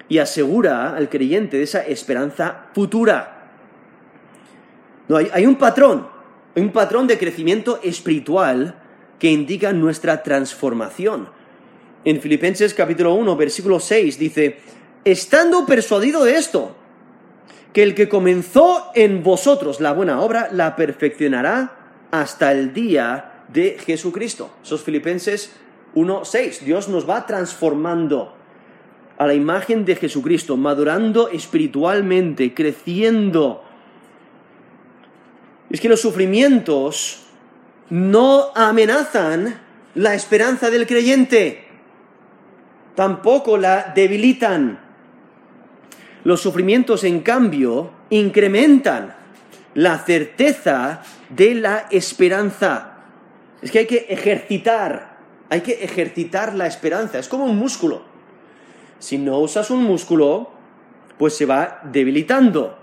y 0.09 0.19
asegura 0.19 0.97
al 0.97 1.11
creyente 1.11 1.59
de 1.59 1.65
esa 1.65 1.81
esperanza 1.81 2.67
futura. 2.73 3.51
No, 5.09 5.19
hay, 5.19 5.29
hay 5.33 5.45
un 5.45 5.57
patrón, 5.57 6.09
un 6.57 6.73
patrón 6.73 7.07
de 7.07 7.19
crecimiento 7.19 7.81
espiritual 7.83 8.81
que 9.19 9.31
indica 9.31 9.73
nuestra 9.75 10.23
transformación. 10.23 11.29
En 12.07 12.21
Filipenses 12.21 12.73
capítulo 12.73 13.15
1, 13.15 13.37
versículo 13.37 13.79
6 13.79 14.19
dice, 14.19 14.59
estando 15.05 15.67
persuadido 15.67 16.25
de 16.25 16.37
esto, 16.37 16.75
que 17.75 17.83
el 17.83 17.97
que 17.97 18.09
comenzó 18.09 18.93
en 18.95 19.25
vosotros 19.25 19.81
la 19.81 19.93
buena 19.93 20.21
obra 20.21 20.49
la 20.53 20.77
perfeccionará 20.77 21.77
hasta 22.13 22.53
el 22.53 22.73
día 22.73 23.43
de 23.53 23.77
Jesucristo. 23.85 24.51
Esos 24.63 24.85
Filipenses 24.85 25.53
1.6. 25.97 26.61
Dios 26.61 26.89
nos 26.89 27.11
va 27.11 27.27
transformando 27.27 28.33
a 29.19 29.27
la 29.27 29.35
imagen 29.35 29.85
de 29.85 29.97
Jesucristo, 29.97 30.57
madurando 30.57 31.29
espiritualmente, 31.29 32.55
creciendo. 32.55 33.65
Es 35.69 35.81
que 35.81 35.89
los 35.89 36.01
sufrimientos 36.01 37.27
no 37.91 38.53
amenazan 38.55 39.61
la 39.97 40.15
esperanza 40.15 40.71
del 40.71 40.87
creyente, 40.87 41.65
tampoco 42.95 43.59
la 43.59 43.93
debilitan. 43.97 44.84
Los 46.25 46.41
sufrimientos, 46.41 47.05
en 47.05 47.21
cambio, 47.21 47.91
incrementan 48.09 49.15
la 49.75 49.99
certeza 49.99 51.03
de 51.29 51.55
la 51.55 51.87
esperanza. 51.91 52.93
Es 53.61 53.71
que 53.71 53.81
hay 53.81 53.87
que 53.87 54.07
ejercitar, 54.09 55.19
hay 55.51 55.61
que 55.61 55.85
ejercitar 55.85 56.55
la 56.55 56.67
esperanza. 56.67 57.19
Es 57.19 57.29
como 57.29 57.45
un 57.45 57.59
músculo. 57.59 58.03
Si 58.99 59.19
no 59.19 59.39
usas 59.39 59.71
un 59.71 59.85
músculo, 59.85 60.51
pues 61.19 61.37
se 61.37 61.45
va 61.45 61.81
debilitando. 61.85 62.79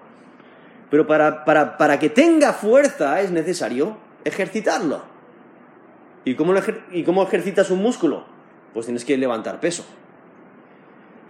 Pero 0.91 1.08
para, 1.08 1.45
para, 1.45 1.99
que 1.99 2.10
tenga 2.10 2.54
fuerza 2.54 3.21
es 3.21 3.32
necesario 3.32 3.97
ejercitarlo. 4.23 5.01
¿Y 6.25 6.36
cómo, 6.36 6.54
¿Y 6.91 7.04
cómo 7.04 7.23
ejercitas 7.23 7.71
un 7.71 7.82
músculo? 7.82 8.25
Pues 8.73 8.86
tienes 8.86 9.04
que 9.04 9.17
levantar 9.17 9.60
peso. 9.60 9.86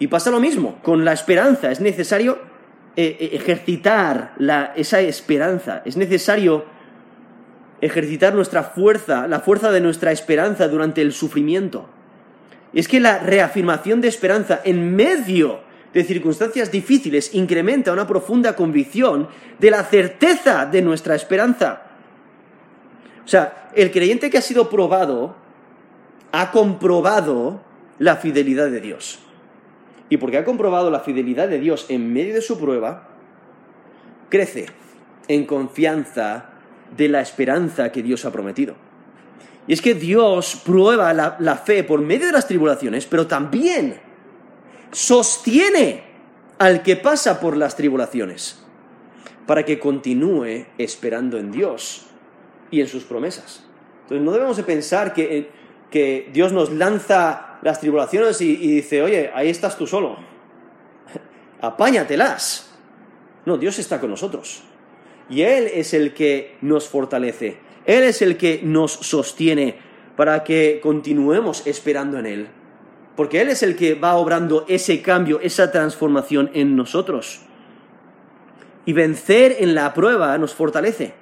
Y 0.02 0.08
pasa 0.08 0.32
lo 0.32 0.40
mismo, 0.40 0.80
con 0.82 1.06
la 1.06 1.14
esperanza 1.14 1.70
es 1.70 1.80
necesario 1.80 2.40
eh, 2.96 3.18
eh, 3.20 3.30
ejercitar 3.34 4.34
esa 4.76 5.00
esperanza, 5.00 5.84
es 5.86 5.96
necesario 5.96 6.66
ejercitar 7.82 8.34
nuestra 8.34 8.64
fuerza, 8.64 9.28
la 9.28 9.42
fuerza 9.42 9.70
de 9.70 9.80
nuestra 9.80 10.12
esperanza 10.12 10.68
durante 10.68 11.04
el 11.04 11.14
sufrimiento. 11.14 11.88
Es 12.74 12.88
que 12.88 13.00
la 13.00 13.20
reafirmación 13.20 14.02
de 14.02 14.08
esperanza 14.08 14.62
en 14.64 14.96
medio 14.96 15.60
de 15.94 16.04
circunstancias 16.04 16.72
difíciles 16.72 17.36
incrementa 17.36 17.94
una 17.94 18.08
profunda 18.08 18.56
convicción 18.56 19.28
de 19.60 19.70
la 19.70 19.84
certeza 19.84 20.66
de 20.66 20.82
nuestra 20.82 21.14
esperanza. 21.14 21.84
O 23.24 23.28
sea, 23.28 23.70
el 23.76 23.92
creyente 23.92 24.32
que 24.32 24.40
ha 24.40 24.42
sido 24.42 24.68
probado 24.68 25.36
ha 26.32 26.50
comprobado 26.50 27.62
la 28.00 28.16
fidelidad 28.16 28.72
de 28.72 28.82
Dios 28.82 29.20
y 30.12 30.18
porque 30.18 30.38
ha 30.38 30.44
comprobado 30.44 30.92
la 30.92 31.00
fidelidad 31.00 31.48
de 31.48 31.58
Dios 31.58 31.86
en 31.88 32.12
medio 32.12 32.34
de 32.34 32.42
su 32.42 32.60
prueba, 32.60 33.08
crece 34.28 34.66
en 35.30 35.46
confianza 35.46 36.50
de 36.98 37.08
la 37.08 37.22
esperanza 37.22 37.94
que 37.94 38.04
Dios 38.04 38.26
ha 38.26 38.32
prometido. 38.32 38.76
Y 39.68 39.74
es 39.74 39.82
que 39.82 39.94
Dios 39.94 40.62
prueba 40.66 41.14
la, 41.14 41.56
fe 41.56 41.86
por 41.86 42.02
medio 42.02 42.26
de 42.26 42.34
las 42.34 42.46
tribulaciones, 42.46 43.06
pero 43.06 43.26
también 43.26 44.02
sostiene 44.92 46.04
al 46.60 46.84
que 46.84 46.98
pasa 46.98 47.40
por 47.40 47.56
las 47.56 47.78
tribulaciones 47.78 48.62
para 49.48 49.64
que 49.64 49.80
continúe 49.80 50.66
esperando 50.78 51.38
en 51.38 51.54
Dios 51.54 52.08
y 52.70 52.82
en 52.82 52.90
sus 52.90 53.06
promesas. 53.06 53.64
Entonces 54.02 54.26
no 54.26 54.34
debemos 54.34 54.58
de 54.58 54.64
pensar 54.64 55.14
que, 55.14 55.52
que 55.90 56.30
Dios 56.34 56.52
nos 56.52 56.70
lanza 56.70 57.51
las 57.62 57.80
tribulaciones 57.80 58.42
y, 58.42 58.56
dice, 58.56 59.02
oye, 59.02 59.32
ahí 59.34 59.50
estás 59.50 59.78
tú 59.78 59.86
solo, 59.88 60.18
apáñatelas. 61.62 62.74
No, 63.46 63.58
Dios 63.58 63.80
está 63.80 64.00
con 64.00 64.10
nosotros. 64.10 64.64
Y 65.30 65.44
Él 65.44 65.68
es 65.74 65.94
el 65.94 66.14
que 66.14 66.58
nos 66.62 66.88
fortalece. 66.88 67.58
Él 67.86 68.04
es 68.04 68.22
el 68.22 68.38
que 68.38 68.62
nos 68.64 68.92
sostiene 68.92 69.78
para 70.16 70.44
que 70.44 70.80
continuemos 70.82 71.66
esperando 71.66 72.20
en 72.20 72.26
Él. 72.26 72.48
Porque 73.16 73.42
Él 73.42 73.50
es 73.50 73.64
el 73.64 73.76
que 73.76 73.96
va 73.96 74.16
obrando 74.16 74.66
ese 74.68 75.02
cambio, 75.02 75.40
esa 75.42 75.72
transformación 75.72 76.52
en 76.54 76.76
nosotros. 76.76 77.42
Y 78.86 78.94
vencer 78.94 79.58
en 79.60 79.76
la 79.76 79.94
prueba 79.94 80.38
nos 80.38 80.54
fortalece. 80.54 81.14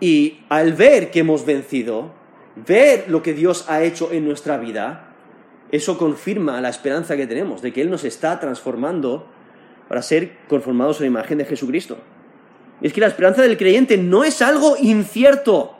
Y 0.00 0.40
al 0.48 0.72
ver 0.72 1.10
que 1.10 1.20
hemos 1.20 1.44
vencido, 1.44 2.12
ver 2.56 3.06
lo 3.08 3.22
que 3.22 3.34
Dios 3.34 3.66
ha 3.68 3.82
hecho 3.82 4.10
en 4.12 4.24
nuestra 4.24 4.58
vida, 4.58 5.10
eso 5.70 5.98
confirma 5.98 6.60
la 6.60 6.68
esperanza 6.68 7.16
que 7.16 7.26
tenemos 7.26 7.62
de 7.62 7.72
que 7.72 7.80
Él 7.80 7.90
nos 7.90 8.04
está 8.04 8.40
transformando 8.40 9.26
para 9.88 10.02
ser 10.02 10.38
conformados 10.48 10.98
a 10.98 11.00
la 11.00 11.06
imagen 11.06 11.38
de 11.38 11.44
Jesucristo. 11.44 11.98
Y 12.80 12.86
es 12.86 12.92
que 12.92 13.00
la 13.00 13.06
esperanza 13.06 13.42
del 13.42 13.56
creyente 13.56 13.96
no 13.96 14.24
es 14.24 14.42
algo 14.42 14.76
incierto, 14.78 15.76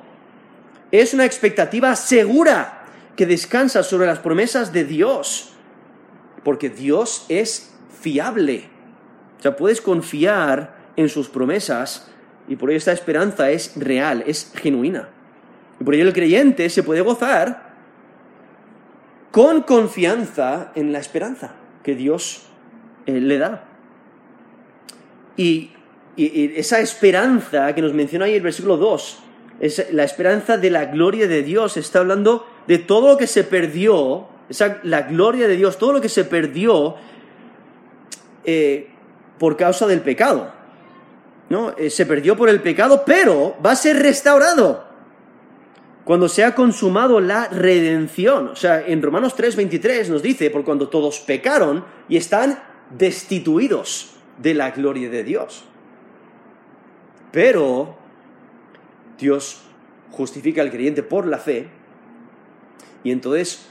es 0.92 1.14
una 1.14 1.24
expectativa 1.24 1.94
segura 1.96 2.84
que 3.16 3.26
descansa 3.26 3.82
sobre 3.82 4.06
las 4.06 4.18
promesas 4.18 4.72
de 4.72 4.84
Dios, 4.84 5.52
porque 6.44 6.68
Dios 6.68 7.26
es 7.28 7.74
fiable. 8.00 8.68
O 9.38 9.42
sea, 9.42 9.56
puedes 9.56 9.80
confiar 9.80 10.76
en 10.96 11.08
sus 11.08 11.28
promesas 11.28 12.10
y 12.48 12.56
por 12.56 12.70
ello 12.70 12.78
esta 12.78 12.92
esperanza 12.92 13.50
es 13.50 13.72
real, 13.76 14.24
es 14.26 14.52
genuina. 14.56 15.08
Y 15.80 15.84
por 15.84 15.94
ello 15.94 16.04
el 16.04 16.12
creyente 16.12 16.68
se 16.68 16.82
puede 16.82 17.00
gozar 17.00 17.70
con 19.30 19.62
confianza 19.62 20.72
en 20.74 20.92
la 20.92 20.98
esperanza 20.98 21.54
que 21.82 21.94
Dios 21.94 22.42
eh, 23.06 23.20
le 23.20 23.38
da. 23.38 23.64
Y, 25.36 25.72
esa 26.16 26.80
esperanza 26.80 27.74
que 27.74 27.80
nos 27.80 27.94
menciona 27.94 28.26
ahí 28.26 28.34
el 28.34 28.42
versículo 28.42 28.76
2, 28.76 29.22
es 29.60 29.90
la 29.92 30.04
esperanza 30.04 30.58
de 30.58 30.68
la 30.68 30.86
gloria 30.86 31.26
de 31.26 31.42
Dios, 31.42 31.78
está 31.78 32.00
hablando 32.00 32.46
de 32.66 32.76
todo 32.76 33.12
lo 33.12 33.16
que 33.16 33.26
se 33.26 33.44
perdió, 33.44 34.26
esa, 34.50 34.80
la 34.82 35.02
gloria 35.02 35.48
de 35.48 35.56
Dios, 35.56 35.78
todo 35.78 35.94
lo 35.94 36.00
que 36.00 36.10
se 36.10 36.24
perdió 36.24 36.96
eh, 38.44 38.90
por 39.38 39.56
causa 39.56 39.86
del 39.86 40.02
pecado. 40.02 40.52
¿no? 41.48 41.74
Eh, 41.78 41.88
se 41.88 42.04
perdió 42.04 42.36
por 42.36 42.50
el 42.50 42.60
pecado, 42.60 43.02
pero 43.06 43.56
va 43.64 43.70
a 43.70 43.76
ser 43.76 43.96
restaurado 43.96 44.89
cuando 46.04 46.28
se 46.28 46.44
ha 46.44 46.54
consumado 46.54 47.20
la 47.20 47.48
redención. 47.48 48.48
O 48.48 48.56
sea, 48.56 48.86
en 48.86 49.02
Romanos 49.02 49.34
3:23 49.36 50.08
nos 50.08 50.22
dice, 50.22 50.50
por 50.50 50.64
cuando 50.64 50.88
todos 50.88 51.20
pecaron 51.20 51.84
y 52.08 52.16
están 52.16 52.58
destituidos 52.90 54.16
de 54.38 54.54
la 54.54 54.70
gloria 54.70 55.10
de 55.10 55.24
Dios. 55.24 55.64
Pero 57.30 57.96
Dios 59.18 59.62
justifica 60.10 60.62
al 60.62 60.70
creyente 60.70 61.02
por 61.02 61.26
la 61.26 61.38
fe 61.38 61.68
y 63.04 63.12
entonces 63.12 63.66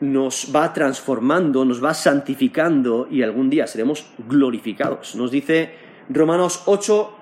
nos 0.00 0.50
va 0.54 0.72
transformando, 0.72 1.64
nos 1.64 1.82
va 1.82 1.94
santificando 1.94 3.06
y 3.10 3.22
algún 3.22 3.50
día 3.50 3.66
seremos 3.66 4.06
glorificados. 4.28 5.14
Nos 5.14 5.30
dice 5.30 5.74
Romanos 6.08 6.62
8, 6.66 7.16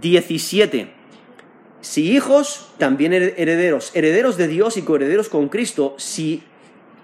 17 0.00 0.95
si 1.86 2.10
hijos, 2.10 2.66
también 2.78 3.12
herederos, 3.12 3.92
herederos 3.94 4.36
de 4.36 4.48
Dios 4.48 4.76
y 4.76 4.82
coherederos 4.82 5.28
con 5.28 5.48
Cristo, 5.48 5.94
si 5.98 6.42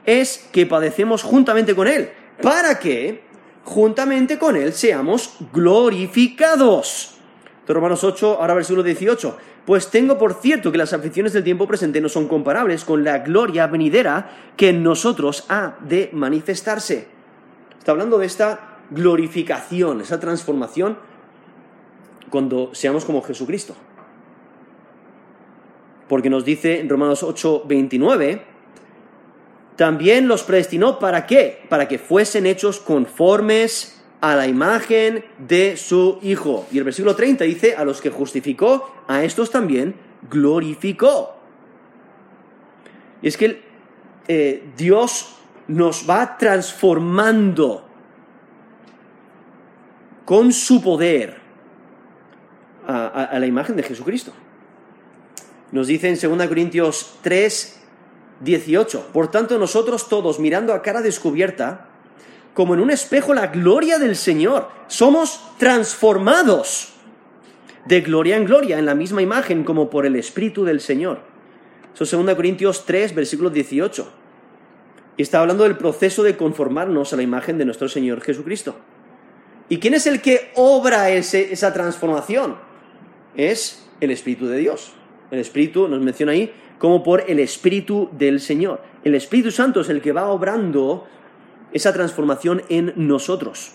es 0.04 0.48
que 0.50 0.66
padecemos 0.66 1.22
juntamente 1.22 1.76
con 1.76 1.86
Él, 1.86 2.10
para 2.42 2.80
que 2.80 3.22
juntamente 3.62 4.40
con 4.40 4.56
Él 4.56 4.72
seamos 4.72 5.36
glorificados. 5.52 7.14
Romanos 7.68 8.02
8, 8.02 8.38
ahora 8.40 8.54
versículo 8.54 8.82
18. 8.82 9.36
Pues 9.64 9.88
tengo 9.88 10.18
por 10.18 10.34
cierto 10.34 10.72
que 10.72 10.78
las 10.78 10.92
aflicciones 10.92 11.32
del 11.32 11.44
tiempo 11.44 11.68
presente 11.68 12.00
no 12.00 12.08
son 12.08 12.26
comparables 12.26 12.84
con 12.84 13.04
la 13.04 13.20
gloria 13.20 13.68
venidera 13.68 14.32
que 14.56 14.70
en 14.70 14.82
nosotros 14.82 15.44
ha 15.48 15.76
de 15.78 16.10
manifestarse. 16.12 17.06
Está 17.78 17.92
hablando 17.92 18.18
de 18.18 18.26
esta 18.26 18.78
glorificación, 18.90 20.00
esa 20.00 20.18
transformación 20.18 20.98
cuando 22.30 22.74
seamos 22.74 23.04
como 23.04 23.22
Jesucristo 23.22 23.76
porque 26.12 26.28
nos 26.28 26.44
dice 26.44 26.78
en 26.78 26.90
Romanos 26.90 27.22
8, 27.22 27.62
29, 27.64 28.42
también 29.76 30.28
los 30.28 30.42
predestinó 30.42 30.98
para 30.98 31.26
qué? 31.26 31.62
Para 31.70 31.88
que 31.88 31.98
fuesen 31.98 32.44
hechos 32.44 32.80
conformes 32.80 34.04
a 34.20 34.36
la 34.36 34.46
imagen 34.46 35.24
de 35.38 35.78
su 35.78 36.18
Hijo. 36.20 36.66
Y 36.70 36.76
el 36.76 36.84
versículo 36.84 37.16
30 37.16 37.44
dice, 37.44 37.76
a 37.76 37.86
los 37.86 38.02
que 38.02 38.10
justificó, 38.10 38.94
a 39.08 39.24
estos 39.24 39.50
también 39.50 39.94
glorificó. 40.30 41.34
Y 43.22 43.28
es 43.28 43.38
que 43.38 43.62
eh, 44.28 44.70
Dios 44.76 45.34
nos 45.66 46.06
va 46.06 46.36
transformando 46.36 47.86
con 50.26 50.52
su 50.52 50.82
poder 50.82 51.40
a 52.86 53.38
la 53.38 53.46
imagen 53.46 53.76
de 53.76 53.82
Jesucristo. 53.82 54.34
Nos 55.72 55.86
dice 55.86 56.08
en 56.08 56.38
2 56.38 56.46
Corintios 56.48 57.14
3, 57.22 57.80
18, 58.40 59.08
por 59.12 59.30
tanto 59.30 59.58
nosotros 59.58 60.08
todos 60.08 60.38
mirando 60.38 60.74
a 60.74 60.82
cara 60.82 61.00
descubierta, 61.00 61.88
como 62.54 62.74
en 62.74 62.80
un 62.80 62.90
espejo 62.90 63.32
la 63.32 63.46
gloria 63.46 63.98
del 63.98 64.14
Señor, 64.14 64.68
somos 64.86 65.40
transformados 65.58 66.92
de 67.86 68.00
gloria 68.02 68.36
en 68.36 68.44
gloria 68.44 68.78
en 68.78 68.86
la 68.86 68.94
misma 68.94 69.22
imagen 69.22 69.64
como 69.64 69.88
por 69.88 70.04
el 70.04 70.16
Espíritu 70.16 70.64
del 70.64 70.80
Señor. 70.80 71.20
Eso 71.94 72.04
es 72.04 72.10
2 72.10 72.34
Corintios 72.34 72.84
3, 72.84 73.14
versículo 73.14 73.50
18. 73.50 74.12
Y 75.16 75.22
está 75.22 75.40
hablando 75.40 75.64
del 75.64 75.76
proceso 75.76 76.22
de 76.22 76.36
conformarnos 76.36 77.12
a 77.12 77.16
la 77.16 77.22
imagen 77.22 77.58
de 77.58 77.64
nuestro 77.64 77.88
Señor 77.88 78.20
Jesucristo. 78.20 78.76
¿Y 79.68 79.78
quién 79.78 79.94
es 79.94 80.06
el 80.06 80.20
que 80.20 80.50
obra 80.54 81.10
esa 81.10 81.72
transformación? 81.72 82.56
Es 83.36 83.86
el 84.00 84.10
Espíritu 84.10 84.46
de 84.46 84.58
Dios. 84.58 84.92
El 85.32 85.40
Espíritu 85.40 85.88
nos 85.88 86.00
menciona 86.00 86.32
ahí 86.32 86.52
como 86.78 87.02
por 87.02 87.24
el 87.26 87.40
Espíritu 87.40 88.10
del 88.12 88.38
Señor. 88.38 88.82
El 89.02 89.14
Espíritu 89.14 89.50
Santo 89.50 89.80
es 89.80 89.88
el 89.88 90.02
que 90.02 90.12
va 90.12 90.28
obrando 90.28 91.06
esa 91.72 91.92
transformación 91.92 92.62
en 92.68 92.92
nosotros. 92.96 93.72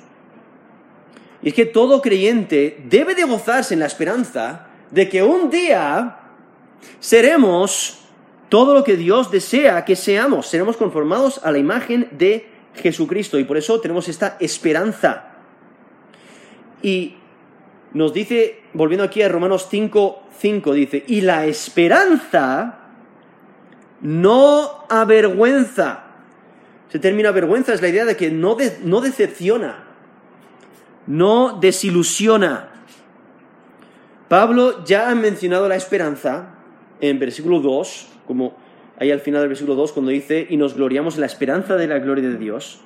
Y 1.41 1.50
es 1.50 1.54
que 1.56 1.65
todo 1.65 2.02
creyente 2.02 2.84
debe 2.88 3.15
de 3.15 3.24
gozarse 3.24 3.74
en 3.74 3.80
la 3.80 3.88
esperanza 3.88 4.67
de 4.91 5.10
que 5.10 5.24
un 5.24 5.50
día 5.50 6.20
seremos 7.00 8.02
todo 8.50 8.76
lo 8.76 8.84
que 8.84 8.96
Dios 8.96 9.32
desea 9.32 9.84
que 9.84 9.96
seamos, 9.96 10.48
seremos 10.48 10.78
conformados 10.78 11.41
a 11.43 11.52
la 11.52 11.58
imagen 11.58 12.08
de 12.12 12.48
Jesucristo 12.76 13.39
y 13.39 13.46
por 13.46 13.58
eso 13.58 13.82
tenemos 13.82 14.08
esta 14.08 14.38
esperanza. 14.39 15.32
Y 16.84 17.16
nos 17.98 18.14
dice, 18.14 18.62
volviendo 18.74 19.04
aquí 19.04 19.24
a 19.24 19.28
Romanos 19.28 19.68
5, 19.72 20.24
5, 20.40 20.74
dice, 20.74 21.04
y 21.08 21.22
la 21.22 21.48
esperanza 21.48 22.80
no 24.02 24.86
avergüenza. 24.88 26.04
Se 26.90 27.00
termina 27.00 27.32
vergüenza 27.32 27.74
es 27.74 27.82
la 27.82 27.88
idea 27.88 28.06
de 28.06 28.16
que 28.16 28.30
no, 28.30 28.56
no 28.84 29.02
decepciona, 29.02 29.84
no 31.08 31.58
desilusiona. 31.60 32.70
Pablo 34.30 34.86
ya 34.86 35.10
ha 35.10 35.16
mencionado 35.16 35.68
la 35.68 35.76
esperanza 35.76 36.56
en 37.02 37.18
versículo 37.18 37.62
2, 37.62 38.10
como 38.28 38.56
ahí 39.00 39.10
al 39.10 39.22
final 39.22 39.42
del 39.42 39.50
versículo 39.50 39.76
2, 39.76 39.92
cuando 39.92 40.12
dice, 40.12 40.46
y 40.48 40.58
nos 40.58 40.76
gloriamos 40.76 41.16
en 41.16 41.22
la 41.22 41.28
esperanza 41.28 41.76
de 41.76 41.88
la 41.88 41.98
gloria 41.98 42.30
de 42.30 42.38
Dios. 42.38 42.80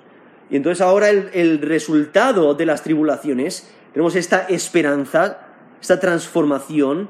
Y 0.50 0.56
entonces 0.56 0.82
ahora 0.82 1.10
el 1.10 1.62
resultado 1.62 2.54
de 2.54 2.65
las 2.65 2.84
tribulaciones 2.84 3.74
tenemos 3.93 4.15
esta 4.15 4.47
esperanza, 4.47 5.39
esta 5.82 5.99
transformación, 5.99 7.10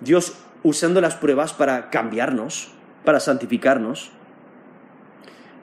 Dios 0.00 0.34
usando 0.62 1.00
las 1.00 1.14
pruebas 1.14 1.52
para 1.52 1.90
cambiarnos, 1.90 2.68
para 3.04 3.20
santificarnos. 3.20 4.10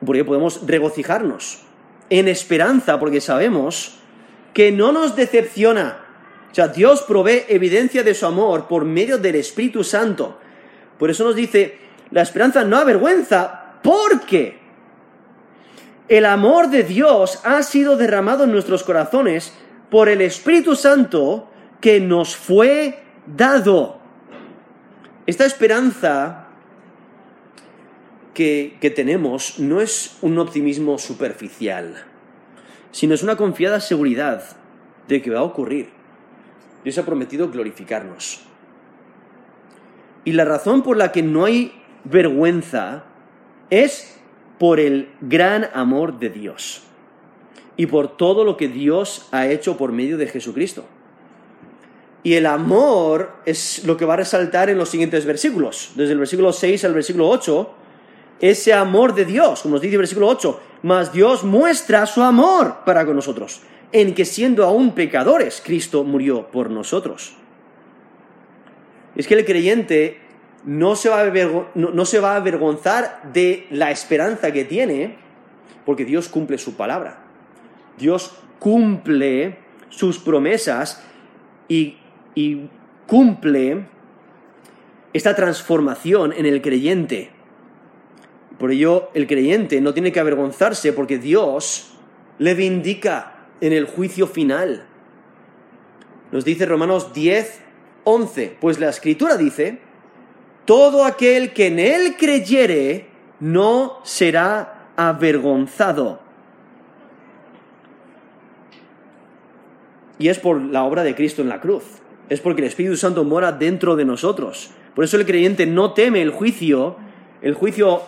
Porque 0.06 0.26
podemos 0.26 0.66
regocijarnos 0.66 1.64
en 2.10 2.28
esperanza, 2.28 3.00
porque 3.00 3.22
sabemos 3.22 4.00
que 4.54 4.72
no 4.72 4.92
nos 4.92 5.16
decepciona. 5.16 6.00
O 6.52 6.56
sea, 6.56 6.68
Dios 6.68 7.02
provee 7.02 7.46
evidencia 7.48 8.04
de 8.04 8.14
su 8.14 8.26
amor 8.26 8.68
por 8.68 8.86
medio 8.86 9.18
del 9.18 9.36
Espíritu 9.36 9.84
Santo. 9.84 10.38
Por 11.00 11.10
eso 11.10 11.24
nos 11.24 11.36
dice, 11.36 11.80
la 12.12 12.22
esperanza 12.22 12.64
no 12.64 12.78
avergüenza, 12.78 13.80
porque 13.82 14.60
el 16.08 16.26
amor 16.26 16.70
de 16.70 16.84
Dios 16.84 17.40
ha 17.44 17.64
sido 17.64 17.98
derramado 17.98 18.44
en 18.44 18.52
nuestros 18.52 18.84
corazones 18.84 19.54
por 19.94 20.10
el 20.10 20.22
Espíritu 20.22 20.76
Santo 20.76 21.52
que 21.80 22.00
nos 22.00 22.36
fue 22.36 22.98
dado. 23.28 24.00
Esta 25.28 25.46
esperanza 25.46 26.48
que, 28.34 28.76
tenemos 28.96 29.60
no 29.60 29.82
es 29.82 30.18
un 30.24 30.40
optimismo 30.40 30.98
superficial, 30.98 32.06
sino 32.90 33.14
es 33.14 33.22
una 33.22 33.36
confiada 33.36 33.80
seguridad 33.80 34.58
de 35.08 35.22
que 35.22 35.30
va 35.30 35.42
a 35.42 35.44
ocurrir. 35.44 35.92
Dios 36.84 36.98
ha 36.98 37.06
prometido 37.06 37.52
glorificarnos. 37.52 38.42
Y 40.26 40.32
la 40.32 40.46
razón 40.46 40.82
por 40.82 40.98
la 40.98 41.12
que 41.12 41.22
no 41.22 41.46
hay 41.46 41.72
vergüenza 42.04 43.04
es 43.70 44.20
por 44.58 44.80
el 44.80 45.10
gran 45.22 45.70
amor 45.76 46.18
de 46.18 46.32
Dios 46.32 46.82
y 47.78 47.88
por 47.88 48.18
todo 48.18 48.44
lo 48.44 48.58
que 48.58 48.68
Dios 48.68 49.28
ha 49.32 49.48
hecho 49.48 49.78
por 49.78 49.92
medio 49.92 50.18
de 50.18 50.28
Jesucristo. 50.28 50.86
Y 52.24 52.36
el 52.36 52.46
amor 52.46 53.34
es 53.46 53.84
lo 53.86 53.98
que 53.98 54.06
va 54.06 54.14
a 54.14 54.18
resaltar 54.18 54.70
en 54.70 54.78
los 54.78 54.90
siguientes 54.90 55.26
versículos, 55.26 55.92
desde 55.96 56.14
el 56.14 56.20
versículo 56.20 56.54
6 56.54 56.86
al 56.86 56.94
versículo 56.94 57.30
8, 57.30 57.74
ese 58.40 58.74
amor 58.74 59.14
de 59.14 59.26
Dios, 59.26 59.62
como 59.62 59.74
nos 59.74 59.82
dice 59.82 59.96
el 59.96 60.00
versículo 60.00 60.28
8, 60.28 60.60
mas 60.84 61.12
Dios 61.12 61.44
muestra 61.44 62.06
su 62.06 62.22
amor 62.22 62.78
para 62.86 63.06
con 63.06 63.16
nosotros, 63.16 63.62
en 63.92 64.14
que 64.14 64.26
siendo 64.26 64.66
aún 64.66 64.94
pecadores, 64.94 65.62
Cristo 65.64 66.04
murió 66.04 66.48
por 66.48 66.70
nosotros. 66.70 67.36
Es 69.16 69.28
que 69.28 69.36
el 69.36 69.46
creyente 69.46 70.20
no 70.66 70.96
se, 70.96 71.10
va 71.10 71.22
a 71.22 71.32
no 71.76 72.06
se 72.06 72.20
va 72.20 72.34
a 72.34 72.38
avergonzar 72.38 73.32
de 73.34 73.68
la 73.70 73.92
esperanza 73.92 74.52
que 74.52 74.66
tiene, 74.66 75.18
porque 75.86 76.06
Dios 76.06 76.30
cumple 76.30 76.58
su 76.58 76.76
palabra. 76.76 77.23
Dios 77.98 78.36
cumple 78.60 79.58
sus 79.90 80.20
promesas 80.20 81.04
y, 81.68 81.98
cumple 83.06 83.86
esta 85.12 85.36
transformación 85.36 86.34
en 86.34 86.46
el 86.46 86.62
creyente. 86.62 87.30
Por 88.58 88.72
ello, 88.72 89.12
el 89.14 89.28
creyente 89.28 89.82
no 89.82 89.94
tiene 89.94 90.12
que 90.12 90.20
avergonzarse 90.20 90.94
porque 90.94 91.20
Dios 91.20 91.94
le 92.40 92.56
vindica 92.56 93.48
en 93.62 93.74
el 93.74 93.86
juicio 93.86 94.26
final. 94.26 94.88
Nos 96.32 96.46
dice 96.46 96.66
Romanos 96.66 97.14
10, 97.14 97.62
11, 98.06 98.58
pues 98.60 98.80
la 98.80 98.90
escritura 98.90 99.38
dice, 99.38 99.80
todo 100.66 101.06
aquel 101.06 101.54
que 101.54 101.68
en 101.68 101.80
él 101.80 102.16
creyere 102.18 103.08
no 103.40 104.00
será 104.04 104.90
avergonzado. 104.96 106.23
Y 110.20 110.28
es 110.28 110.40
por 110.40 110.62
la 110.62 110.84
obra 110.84 111.04
de 111.04 111.16
Cristo 111.16 111.42
en 111.42 111.50
la 111.50 111.60
cruz. 111.60 111.84
Es 112.30 112.40
porque 112.40 112.62
el 112.62 112.68
Espíritu 112.68 112.96
Santo 112.96 113.24
mora 113.24 113.52
dentro 113.52 113.96
de 113.96 114.06
nosotros. 114.06 114.72
Por 114.96 115.04
eso 115.04 115.18
el 115.18 115.26
creyente 115.26 115.66
no 115.66 115.94
teme 115.94 116.22
el 116.22 116.30
juicio, 116.30 116.96
el 117.42 117.54
juicio 117.54 118.02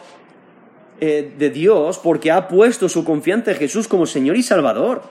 eh, 1.00 1.34
de 1.38 1.50
Dios, 1.50 2.00
porque 2.00 2.32
ha 2.32 2.48
puesto 2.48 2.88
su 2.88 3.04
confianza 3.04 3.52
en 3.52 3.58
Jesús 3.58 3.88
como 3.88 4.06
Señor 4.06 4.38
y 4.38 4.44
Salvador. 4.44 5.04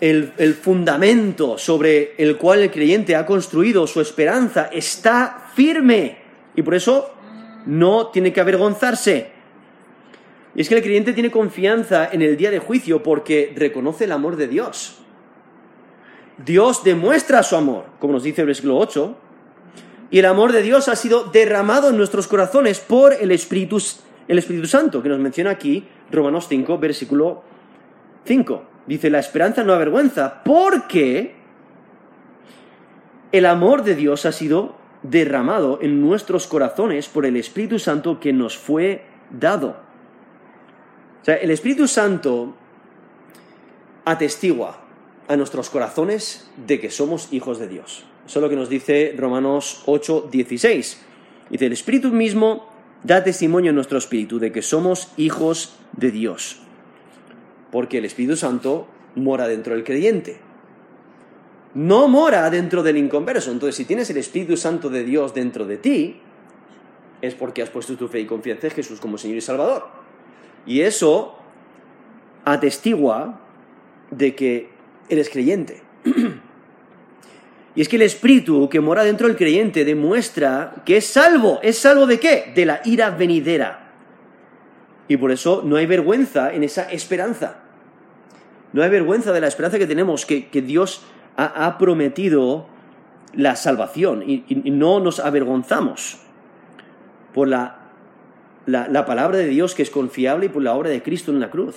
El, 0.00 0.32
el, 0.38 0.54
fundamento 0.54 1.58
sobre 1.58 2.14
el 2.16 2.38
cual 2.38 2.60
el 2.60 2.70
creyente 2.70 3.16
ha 3.16 3.26
construido 3.26 3.86
su 3.86 4.00
esperanza 4.00 4.70
está 4.72 5.50
firme 5.54 6.16
y 6.56 6.62
por 6.62 6.74
eso 6.74 7.12
no 7.66 8.06
tiene 8.06 8.32
que 8.32 8.40
avergonzarse. 8.40 9.39
Y 10.60 10.62
es 10.62 10.68
que 10.68 10.74
el 10.74 10.82
creyente 10.82 11.14
tiene 11.14 11.30
confianza 11.30 12.10
en 12.12 12.20
el 12.20 12.36
día 12.36 12.50
de 12.50 12.58
juicio 12.58 13.02
porque 13.02 13.50
reconoce 13.56 14.04
el 14.04 14.12
amor 14.12 14.36
de 14.36 14.46
Dios. 14.46 14.98
Dios 16.36 16.84
demuestra 16.84 17.42
su 17.42 17.56
amor, 17.56 17.86
como 17.98 18.12
nos 18.12 18.24
dice 18.24 18.42
el 18.42 18.46
versículo 18.46 18.76
8, 18.76 19.16
y 20.10 20.18
el 20.18 20.26
amor 20.26 20.52
de 20.52 20.60
Dios 20.60 20.90
ha 20.90 20.96
sido 20.96 21.24
derramado 21.24 21.88
en 21.88 21.96
nuestros 21.96 22.28
corazones 22.28 22.78
por 22.78 23.14
el 23.14 23.30
Espíritu, 23.30 23.82
el 24.28 24.36
Espíritu 24.36 24.66
Santo, 24.66 25.02
que 25.02 25.08
nos 25.08 25.18
menciona 25.18 25.48
aquí 25.48 25.88
Romanos 26.12 26.44
5, 26.50 26.76
versículo 26.76 27.42
5. 28.26 28.62
Dice, 28.86 29.08
la 29.08 29.20
esperanza 29.20 29.64
no 29.64 29.72
avergüenza, 29.72 30.44
porque 30.44 31.36
el 33.32 33.46
amor 33.46 33.82
de 33.82 33.94
Dios 33.94 34.26
ha 34.26 34.32
sido 34.32 34.76
derramado 35.02 35.78
en 35.80 36.02
nuestros 36.02 36.46
corazones 36.46 37.08
por 37.08 37.24
el 37.24 37.38
Espíritu 37.38 37.78
Santo 37.78 38.20
que 38.20 38.34
nos 38.34 38.58
fue 38.58 39.06
dado. 39.30 39.88
O 41.22 41.24
sea, 41.24 41.36
el 41.36 41.50
Espíritu 41.50 41.86
Santo 41.86 42.54
atestigua 44.04 44.80
a 45.28 45.36
nuestros 45.36 45.70
corazones 45.70 46.50
de 46.66 46.80
que 46.80 46.90
somos 46.90 47.32
hijos 47.32 47.58
de 47.58 47.68
Dios. 47.68 48.04
Eso 48.26 48.38
es 48.38 48.42
lo 48.42 48.48
que 48.48 48.56
nos 48.56 48.68
dice 48.68 49.14
Romanos 49.16 49.82
8, 49.86 50.28
16. 50.30 51.00
Dice, 51.50 51.66
el 51.66 51.72
Espíritu 51.72 52.08
mismo 52.10 52.68
da 53.04 53.24
testimonio 53.24 53.70
en 53.70 53.74
nuestro 53.74 53.98
espíritu 53.98 54.38
de 54.38 54.52
que 54.52 54.62
somos 54.62 55.12
hijos 55.16 55.76
de 55.92 56.10
Dios. 56.10 56.60
Porque 57.70 57.98
el 57.98 58.04
Espíritu 58.04 58.36
Santo 58.36 58.88
mora 59.14 59.48
dentro 59.48 59.74
del 59.74 59.84
creyente. 59.84 60.38
No 61.74 62.08
mora 62.08 62.50
dentro 62.50 62.82
del 62.82 62.96
inconverso. 62.96 63.52
Entonces, 63.52 63.76
si 63.76 63.84
tienes 63.84 64.10
el 64.10 64.16
Espíritu 64.16 64.56
Santo 64.56 64.90
de 64.90 65.04
Dios 65.04 65.34
dentro 65.34 65.66
de 65.66 65.76
ti, 65.76 66.20
es 67.22 67.34
porque 67.34 67.62
has 67.62 67.70
puesto 67.70 67.96
tu 67.96 68.08
fe 68.08 68.20
y 68.20 68.26
confianza 68.26 68.66
en 68.66 68.72
Jesús 68.72 69.00
como 69.00 69.18
Señor 69.18 69.38
y 69.38 69.40
Salvador. 69.40 69.99
Y 70.66 70.82
eso 70.82 71.36
atestigua 72.44 73.40
de 74.10 74.34
que 74.34 74.70
eres 75.08 75.28
creyente. 75.30 75.82
y 77.74 77.80
es 77.80 77.88
que 77.88 77.96
el 77.96 78.02
espíritu 78.02 78.68
que 78.68 78.80
mora 78.80 79.04
dentro 79.04 79.26
del 79.26 79.36
creyente 79.36 79.84
demuestra 79.84 80.82
que 80.84 80.98
es 80.98 81.06
salvo. 81.06 81.60
¿Es 81.62 81.78
salvo 81.78 82.06
de 82.06 82.20
qué? 82.20 82.52
De 82.54 82.66
la 82.66 82.80
ira 82.84 83.10
venidera. 83.10 83.92
Y 85.08 85.16
por 85.16 85.32
eso 85.32 85.62
no 85.64 85.76
hay 85.76 85.86
vergüenza 85.86 86.52
en 86.52 86.62
esa 86.62 86.90
esperanza. 86.90 87.58
No 88.72 88.82
hay 88.82 88.90
vergüenza 88.90 89.32
de 89.32 89.40
la 89.40 89.48
esperanza 89.48 89.78
que 89.78 89.86
tenemos, 89.86 90.24
que, 90.24 90.48
Dios 90.64 91.02
ha, 91.36 91.78
prometido 91.78 92.66
la 93.34 93.56
salvación 93.56 94.22
y, 94.24 94.44
no 94.70 95.00
nos 95.00 95.18
avergonzamos 95.18 96.20
por 97.34 97.48
la, 97.48 97.79
la, 98.70 99.04
palabra 99.06 99.38
de 99.38 99.46
Dios 99.46 99.74
que 99.74 99.82
es 99.82 99.90
confiable 99.90 100.46
y 100.46 100.48
por 100.48 100.62
la 100.62 100.74
obra 100.74 100.90
de 100.90 101.02
Cristo 101.02 101.30
en 101.30 101.40
la 101.40 101.50
cruz. 101.50 101.76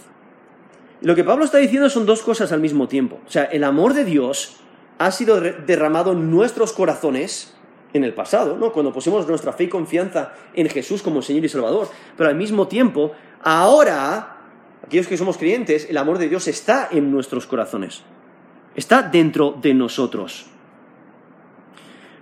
Lo 1.01 1.15
que 1.15 1.23
Pablo 1.23 1.45
está 1.45 1.57
diciendo 1.57 1.89
son 1.89 2.05
dos 2.05 2.21
cosas 2.21 2.51
al 2.51 2.61
mismo 2.61 2.87
tiempo. 2.87 3.19
O 3.27 3.31
sea, 3.31 3.43
el 3.45 3.63
amor 3.63 3.93
de 3.93 4.05
Dios 4.05 4.57
ha 4.99 5.11
sido 5.11 5.41
derramado 5.41 6.13
en 6.13 6.31
nuestros 6.31 6.71
corazones 6.71 7.53
en 7.93 8.03
el 8.03 8.13
pasado, 8.13 8.57
¿no? 8.57 8.71
Cuando 8.71 8.91
pusimos 8.91 9.27
nuestra 9.27 9.53
fe 9.53 9.65
y 9.65 9.69
confianza 9.69 10.33
en 10.53 10.69
Jesús 10.69 11.03
como 11.03 11.21
Señor 11.21 11.45
y 11.45 11.49
Salvador. 11.49 11.89
Pero 12.17 12.29
al 12.29 12.35
mismo 12.35 12.67
tiempo, 12.67 13.11
ahora, 13.43 14.37
aquellos 14.83 15.07
que 15.07 15.17
somos 15.17 15.37
creyentes, 15.37 15.87
el 15.89 15.97
amor 15.97 16.17
de 16.17 16.29
Dios 16.29 16.47
está 16.47 16.87
en 16.91 17.11
nuestros 17.11 17.45
corazones. 17.45 18.03
Está 18.75 19.03
dentro 19.03 19.57
de 19.61 19.73
nosotros. 19.73 20.47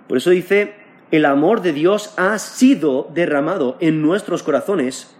Por 0.07 0.17
eso 0.17 0.29
dice, 0.31 0.80
el 1.11 1.25
amor 1.25 1.61
de 1.61 1.73
Dios 1.73 2.13
ha 2.17 2.39
sido 2.39 3.09
derramado 3.13 3.77
en 3.81 4.01
nuestros 4.01 4.43
corazones 4.43 5.13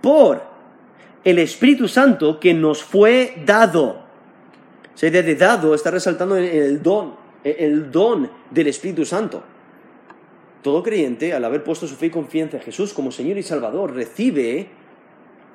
por 0.00 0.42
el 1.24 1.40
Espíritu 1.40 1.88
Santo 1.88 2.38
que 2.38 2.54
nos 2.54 2.84
fue 2.84 3.42
dado. 3.44 4.06
Idea 5.02 5.22
de 5.22 5.34
dado 5.34 5.74
está 5.74 5.90
resaltando 5.90 6.36
el 6.36 6.80
don, 6.80 7.16
el 7.42 7.90
don 7.90 8.30
del 8.50 8.68
Espíritu 8.68 9.04
Santo. 9.04 9.42
Todo 10.62 10.82
creyente, 10.82 11.34
al 11.34 11.44
haber 11.44 11.64
puesto 11.64 11.86
su 11.86 11.96
fe 11.96 12.06
y 12.06 12.10
confianza 12.10 12.56
en 12.56 12.62
Jesús 12.62 12.94
como 12.94 13.10
Señor 13.10 13.36
y 13.36 13.42
Salvador, 13.42 13.94
recibe 13.94 14.68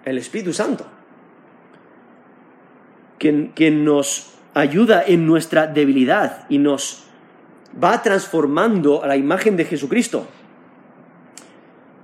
el 0.03 0.17
Espíritu 0.17 0.53
Santo, 0.53 0.85
que, 3.17 3.51
que 3.55 3.71
nos 3.71 4.33
ayuda 4.53 5.03
en 5.05 5.25
nuestra 5.25 5.67
debilidad 5.67 6.45
y 6.49 6.57
nos 6.57 7.05
va 7.81 8.01
transformando 8.01 9.03
a 9.03 9.07
la 9.07 9.15
imagen 9.15 9.55
de 9.55 9.65
Jesucristo. 9.65 10.27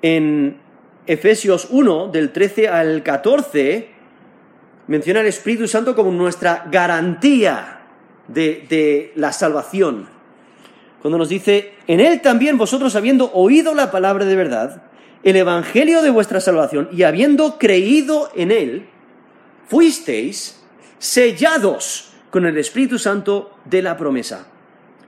En 0.02 0.58
Efesios 1.06 1.68
1, 1.70 2.10
del 2.10 2.32
13 2.32 2.68
al 2.70 3.04
14, 3.04 3.90
menciona 4.88 5.22
el 5.22 5.28
Espíritu 5.28 5.68
Santo 5.68 5.96
como 5.96 6.12
nuestra 6.12 6.68
garantía 6.72 7.82
de, 8.28 8.66
de, 8.70 9.14
la 9.16 9.32
salvación. 9.32 10.08
Cuando 11.02 11.18
nos 11.18 11.30
dice, 11.30 11.74
en 11.88 12.00
Él 12.00 12.22
también 12.22 12.58
vosotros 12.58 12.96
habiendo 12.96 13.32
oído 13.34 13.74
la 13.74 13.92
palabra 13.92 14.26
de 14.26 14.36
verdad, 14.36 14.84
el 15.24 15.36
Evangelio 15.36 16.02
de 16.02 16.10
vuestra 16.10 16.40
salvación, 16.40 16.90
y 16.92 17.04
habiendo 17.04 17.58
creído 17.58 18.30
en 18.36 18.52
Él, 18.52 18.88
fuisteis 19.68 20.64
sellados 21.00 22.14
con 22.30 22.46
el 22.46 22.58
Espíritu 22.58 23.00
Santo 23.00 23.52
de 23.66 23.82
la 23.82 23.98
promesa 23.98 24.48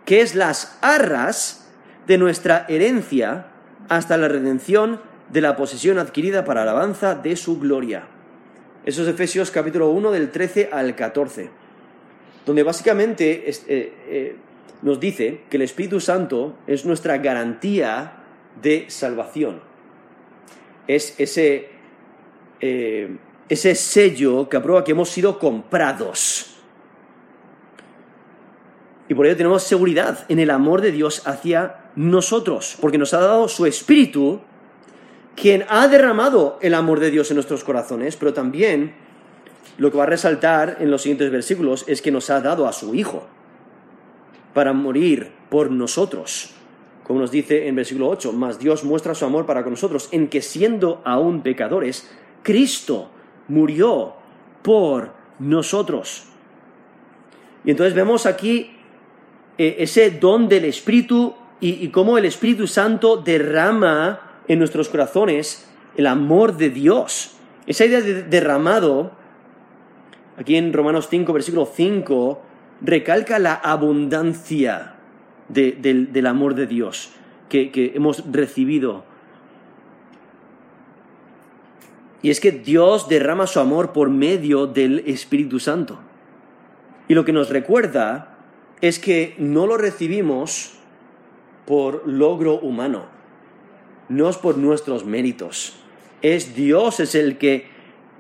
que 0.10 0.22
es 0.22 0.34
las 0.34 0.76
arras 0.82 1.70
de 2.08 2.18
nuestra 2.18 2.66
herencia 2.68 3.46
hasta 3.90 4.18
la 4.18 4.28
redención 4.28 5.00
de 5.32 5.40
la 5.40 5.56
posesión 5.56 6.00
adquirida 6.00 6.46
para 6.46 6.64
alabanza 6.64 7.14
de 7.14 7.36
su 7.36 7.60
gloria. 7.60 8.08
Eso 8.84 9.04
es 9.04 9.08
Efesios 9.08 9.52
capítulo 9.52 9.92
1 9.92 10.10
del 10.10 10.32
13 10.32 10.72
al 10.74 10.96
14, 10.96 11.52
donde 12.44 12.64
básicamente 12.64 13.52
eh, 13.52 13.54
eh, 13.68 14.36
nos 14.82 15.00
dice 15.00 15.42
que 15.48 15.58
el 15.58 15.62
Espíritu 15.62 16.00
Santo 16.00 16.56
es 16.66 16.86
nuestra 16.86 17.20
garantía 17.20 18.24
de 18.60 18.86
salvación. 18.90 19.62
Es 20.88 21.20
ese, 21.20 21.70
eh, 22.62 23.16
ese 23.48 23.76
sello 23.76 24.50
que 24.50 24.58
aprueba 24.58 24.84
que 24.84 24.94
hemos 24.94 25.10
sido 25.10 25.38
comprados 25.38 26.49
y 29.10 29.16
por 29.16 29.26
ello 29.26 29.36
tenemos 29.36 29.64
seguridad 29.64 30.26
en 30.30 30.38
el 30.38 30.52
amor 30.52 30.82
de 30.82 30.92
Dios 30.92 31.28
hacia 31.28 31.90
nosotros, 31.96 32.78
porque 32.80 33.00
nos 33.00 33.16
ha 33.16 33.20
dado 33.20 33.48
su 33.48 33.66
Espíritu, 33.66 34.40
quien 35.36 35.66
ha 35.68 35.88
derramado 35.88 36.60
el 36.62 36.76
amor 36.76 37.00
de 37.00 37.10
Dios 37.10 37.32
en 37.32 37.36
nuestros 37.36 37.64
corazones, 37.64 38.16
pero 38.16 38.34
también 38.34 38.94
lo 39.80 39.90
que 39.90 39.98
va 39.98 40.04
a 40.04 40.08
resaltar 40.08 40.78
en 40.80 40.92
los 40.92 41.02
siguientes 41.02 41.32
versículos 41.32 41.86
es 41.88 42.04
que 42.04 42.12
nos 42.12 42.30
ha 42.30 42.40
dado 42.40 42.68
a 42.68 42.72
su 42.72 42.94
Hijo 42.94 43.28
para 44.54 44.74
morir 44.74 45.32
por 45.50 45.72
nosotros. 45.72 46.52
Como 47.04 47.20
nos 47.20 47.32
dice 47.32 47.68
en 47.68 47.76
versículo 47.76 48.10
8, 48.10 48.32
más 48.34 48.60
Dios 48.60 48.84
muestra 48.84 49.16
su 49.16 49.26
amor 49.26 49.48
para 49.48 49.64
con 49.64 49.74
nosotros 49.74 50.10
en 50.12 50.28
que 50.28 50.44
siendo 50.44 51.02
aún 51.04 51.42
pecadores, 51.42 52.08
Cristo 52.44 53.10
murió 53.48 54.14
por 54.62 55.14
nosotros. 55.40 56.26
Y 57.66 57.72
entonces 57.72 57.96
vemos 57.96 58.28
aquí 58.28 58.76
eh, 59.60 59.84
ese 59.84 60.10
don 60.10 60.48
del 60.48 60.64
Espíritu 60.64 61.36
y, 61.60 61.90
cómo 61.90 62.18
el 62.18 62.24
Espíritu 62.24 62.66
Santo 62.66 63.18
derrama 63.18 64.42
en 64.48 64.58
nuestros 64.58 64.88
corazones 64.88 65.70
el 65.98 66.08
amor 66.08 66.56
de 66.56 66.70
Dios. 66.70 67.36
Esa 67.68 67.84
idea 67.84 68.00
de 68.00 68.24
derramado, 68.24 69.12
aquí 70.38 70.56
en 70.56 70.72
Romanos 70.72 71.10
5, 71.10 71.34
versículo 71.34 71.66
5, 71.66 72.42
recalca 72.80 73.38
la 73.38 73.54
abundancia 73.54 74.96
del, 75.50 76.26
amor 76.26 76.56
de 76.56 76.66
Dios 76.66 77.12
que, 77.50 77.70
que 77.70 77.92
hemos 77.96 78.24
recibido. 78.32 79.04
Y 82.22 82.30
es 82.30 82.40
que 82.40 82.54
Dios 82.54 83.10
derrama 83.10 83.46
su 83.46 83.60
amor 83.60 83.92
por 83.92 84.10
medio 84.10 84.68
del 84.68 85.00
Espíritu 85.00 85.60
Santo. 85.60 86.00
Y 87.10 87.14
lo 87.14 87.26
que 87.26 87.34
nos 87.34 87.50
recuerda 87.50 88.29
es 88.82 89.00
que 89.00 89.36
no 89.38 89.68
lo 89.68 89.78
recibimos 89.78 90.74
por 91.66 92.08
logro 92.08 92.60
humano, 92.60 93.06
no 94.08 94.30
es 94.30 94.38
por 94.38 94.58
nuestros 94.58 95.06
méritos. 95.06 95.76
Es 96.22 96.56
Dios 96.56 97.00
es 97.00 97.16
el 97.16 97.38
que 97.38 97.68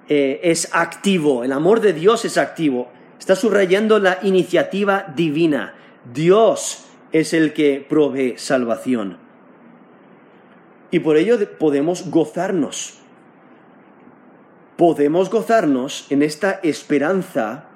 eh, 0.07 0.39
es 0.43 0.69
activo, 0.73 1.43
el 1.43 1.51
amor 1.51 1.81
de 1.81 1.93
Dios 1.93 2.25
es 2.25 2.37
activo. 2.37 2.89
Está 3.17 3.35
subrayando 3.35 3.99
la 3.99 4.19
iniciativa 4.23 5.13
divina. 5.15 5.75
Dios 6.13 6.85
es 7.11 7.33
el 7.33 7.53
que 7.53 7.85
provee 7.87 8.35
salvación. 8.37 9.17
Y 10.91 10.99
por 10.99 11.17
ello 11.17 11.37
podemos 11.57 12.09
gozarnos. 12.09 12.99
Podemos 14.77 15.29
gozarnos 15.29 16.07
en 16.09 16.23
esta 16.23 16.59
esperanza 16.63 17.68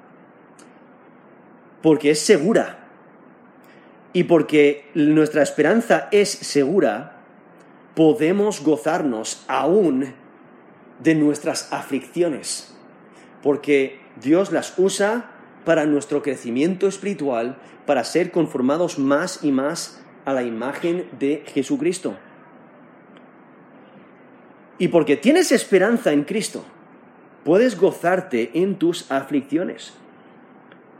porque 1.84 2.12
es 2.12 2.20
segura. 2.20 2.78
Y 4.14 4.24
porque 4.24 4.88
nuestra 4.94 5.42
esperanza 5.42 6.08
es 6.12 6.30
segura, 6.30 7.20
podemos 7.94 8.62
gozarnos 8.62 9.44
aún 9.48 10.14
de 11.00 11.14
nuestras 11.14 11.70
aflicciones, 11.74 12.74
porque 13.42 14.00
Dios 14.18 14.50
las 14.50 14.78
usa 14.78 15.32
para 15.66 15.84
nuestro 15.84 16.22
crecimiento 16.22 16.88
espiritual, 16.88 17.58
para 17.84 18.02
ser 18.04 18.30
conformados 18.30 18.98
más 18.98 19.40
y 19.44 19.52
más 19.52 20.02
a 20.24 20.32
la 20.32 20.42
imagen 20.42 21.06
de 21.18 21.42
Jesucristo. 21.48 22.16
Y 24.78 24.88
porque 24.88 25.18
tienes 25.18 25.52
esperanza 25.52 26.12
en 26.12 26.24
Cristo, 26.24 26.64
puedes 27.44 27.78
gozarte 27.78 28.52
en 28.54 28.76
tus 28.76 29.10
aflicciones. 29.12 29.92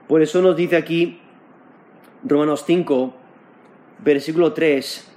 Por 0.09 0.23
eso 0.23 0.43
nos 0.43 0.57
dice 0.57 0.77
aquí 0.77 1.21
Romanos 2.23 2.65
5, 2.67 3.15
versículo 4.05 4.53
3, 4.53 5.11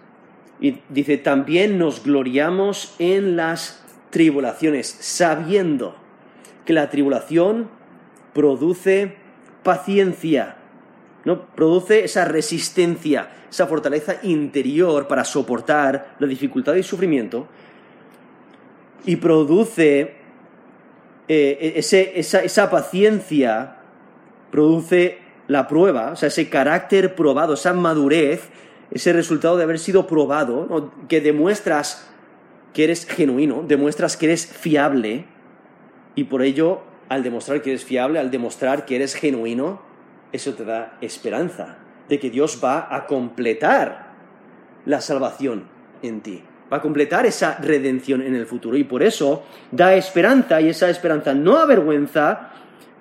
y 0.60 0.80
dice, 0.90 1.18
también 1.18 1.78
nos 1.78 2.04
gloriamos 2.04 2.96
en 3.00 3.36
las 3.36 3.84
tribulaciones, 4.10 4.88
sabiendo 4.88 5.96
que 6.66 6.74
la 6.74 6.90
tribulación 6.90 7.70
produce 8.34 9.16
paciencia, 9.64 10.58
¿no? 11.26 11.46
produce 11.48 12.06
esa 12.06 12.26
resistencia, 12.26 13.30
esa 13.50 13.68
fortaleza 13.68 14.20
interior 14.24 15.08
para 15.08 15.24
soportar 15.24 16.16
la 16.20 16.28
dificultad 16.28 16.76
y 16.76 16.84
sufrimiento, 16.84 17.48
y 19.06 19.18
produce 19.18 20.16
eh, 21.28 21.74
esa, 21.76 21.98
esa 21.98 22.70
paciencia 22.70 23.77
produce 24.52 25.20
la 25.48 25.68
prueba, 25.68 26.12
o 26.12 26.16
sea, 26.16 26.28
ese 26.28 26.50
carácter 26.50 27.16
probado, 27.16 27.54
esa 27.54 27.74
madurez, 27.74 28.50
ese 28.92 29.14
resultado 29.14 29.58
de 29.58 29.64
haber 29.64 29.80
sido 29.80 30.08
probado, 30.08 30.92
que 31.08 31.22
demuestras 31.22 32.10
que 32.74 32.84
eres 32.84 33.06
genuino, 33.06 33.64
demuestras 33.68 34.18
que 34.18 34.28
eres 34.28 34.46
fiable, 34.46 35.26
y 36.16 36.26
por 36.26 36.42
ello, 36.42 36.82
al 37.10 37.24
demostrar 37.24 37.62
que 37.62 37.72
eres 37.72 37.86
fiable, 37.86 38.20
al 38.20 38.32
demostrar 38.32 38.86
que 38.86 38.96
eres 38.96 39.16
genuino, 39.16 39.82
eso 40.32 40.54
te 40.54 40.66
da 40.66 40.98
esperanza 41.02 41.78
de 42.10 42.20
que 42.20 42.30
Dios 42.30 42.60
va 42.64 42.94
a 42.94 43.06
completar 43.06 44.14
la 44.86 45.02
salvación 45.02 45.66
en 46.02 46.22
ti, 46.22 46.44
va 46.72 46.78
a 46.78 46.82
completar 46.82 47.26
esa 47.26 47.58
redención 47.58 48.22
en 48.22 48.36
el 48.36 48.46
futuro, 48.46 48.78
y 48.78 48.84
por 48.84 49.04
eso 49.04 49.44
da 49.72 49.96
esperanza, 49.96 50.60
y 50.62 50.70
esa 50.70 50.90
esperanza 50.90 51.34
no 51.34 51.58
avergüenza, 51.58 52.52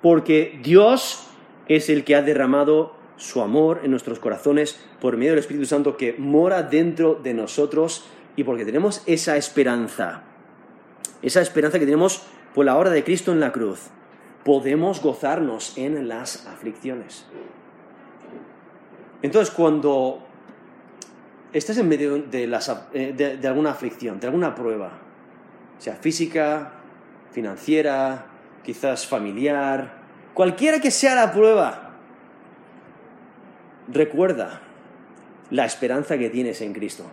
porque 0.01 0.59
Dios 0.63 1.26
es 1.67 1.89
el 1.89 2.03
que 2.03 2.15
ha 2.15 2.21
derramado 2.21 2.95
su 3.17 3.41
amor 3.41 3.81
en 3.83 3.91
nuestros 3.91 4.19
corazones 4.19 4.79
por 5.01 5.17
medio 5.17 5.31
del 5.31 5.39
Espíritu 5.39 5.65
Santo 5.65 5.97
que 5.97 6.13
mora 6.17 6.63
dentro 6.63 7.15
de 7.15 7.33
nosotros 7.33 8.05
y 8.35 8.43
porque 8.43 8.65
tenemos 8.65 9.01
esa 9.07 9.35
esperanza, 9.37 10.23
esa 11.21 11.41
esperanza 11.41 11.79
que 11.79 11.85
tenemos 11.85 12.23
por 12.53 12.65
la 12.65 12.77
obra 12.77 12.91
de 12.91 13.03
Cristo 13.03 13.31
en 13.31 13.39
la 13.39 13.51
cruz, 13.51 13.89
podemos 14.43 15.01
gozarnos 15.01 15.77
en 15.77 16.07
las 16.07 16.45
aflicciones. 16.47 17.25
Entonces, 19.23 19.53
cuando 19.53 20.23
estás 21.51 21.77
en 21.79 21.89
medio 21.89 22.19
de, 22.19 22.43
eh, 22.93 23.37
de 23.39 23.47
alguna 23.47 23.71
aflicción, 23.71 24.19
de 24.19 24.27
alguna 24.27 24.53
prueba, 24.53 24.91
sea 25.79 25.95
física, 25.95 26.73
financiera, 27.31 28.27
quizás 28.63 29.07
familiar, 29.07 30.06
cualquiera 30.37 30.79
que 30.79 30.91
sea 30.91 31.15
la 31.15 31.31
prueba, 31.31 31.95
recuerda 33.87 34.61
la 35.49 35.65
esperanza 35.65 36.19
que 36.19 36.29
tienes 36.29 36.61
en 36.61 36.73
Cristo. 36.73 37.05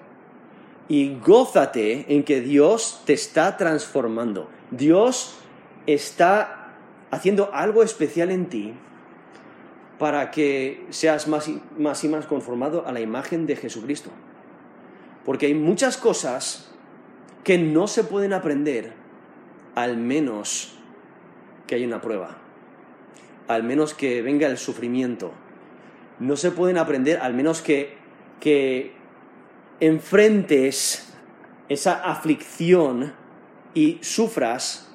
Y 0.89 1.17
gózate 1.21 2.05
en 2.15 2.23
que 2.25 2.43
Dios 2.43 3.01
te 3.07 3.15
está 3.15 3.57
transformando. 3.57 4.51
Dios 4.71 5.39
está 5.87 6.75
haciendo 7.11 7.49
algo 7.55 7.83
especial 7.83 8.31
en 8.31 8.51
ti 8.51 8.75
para 9.99 10.31
que 10.31 10.85
seas 10.91 11.27
más 11.27 11.49
y, 11.49 11.63
más 11.79 12.05
y 12.05 12.11
más 12.11 12.27
conformado 12.27 12.87
a 12.87 12.93
la 12.93 13.01
imagen 13.01 13.47
de 13.47 13.57
Jesucristo. 13.57 14.11
Porque 15.25 15.47
hay 15.47 15.55
muchas 15.55 15.97
cosas 15.97 16.71
que 17.43 17.57
no 17.57 17.87
se 17.87 18.05
pueden 18.05 18.35
aprender 18.35 18.93
al 19.75 19.97
menos 19.97 20.75
que 21.67 21.77
haya 21.77 21.87
una 21.87 22.03
prueba, 22.03 22.44
al 23.49 23.63
menos 23.63 23.95
que 23.95 24.23
venga 24.23 24.47
el 24.47 24.59
sufrimiento, 24.59 25.33
no 26.19 26.37
se 26.37 26.51
pueden 26.51 26.79
aprender 26.79 27.19
al 27.19 27.35
menos 27.35 27.63
que, 27.63 27.97
que 28.41 28.93
enfrentes 29.81 31.13
esa 31.69 32.05
aflicción 32.05 33.13
y 33.75 33.99
sufras, 34.03 34.95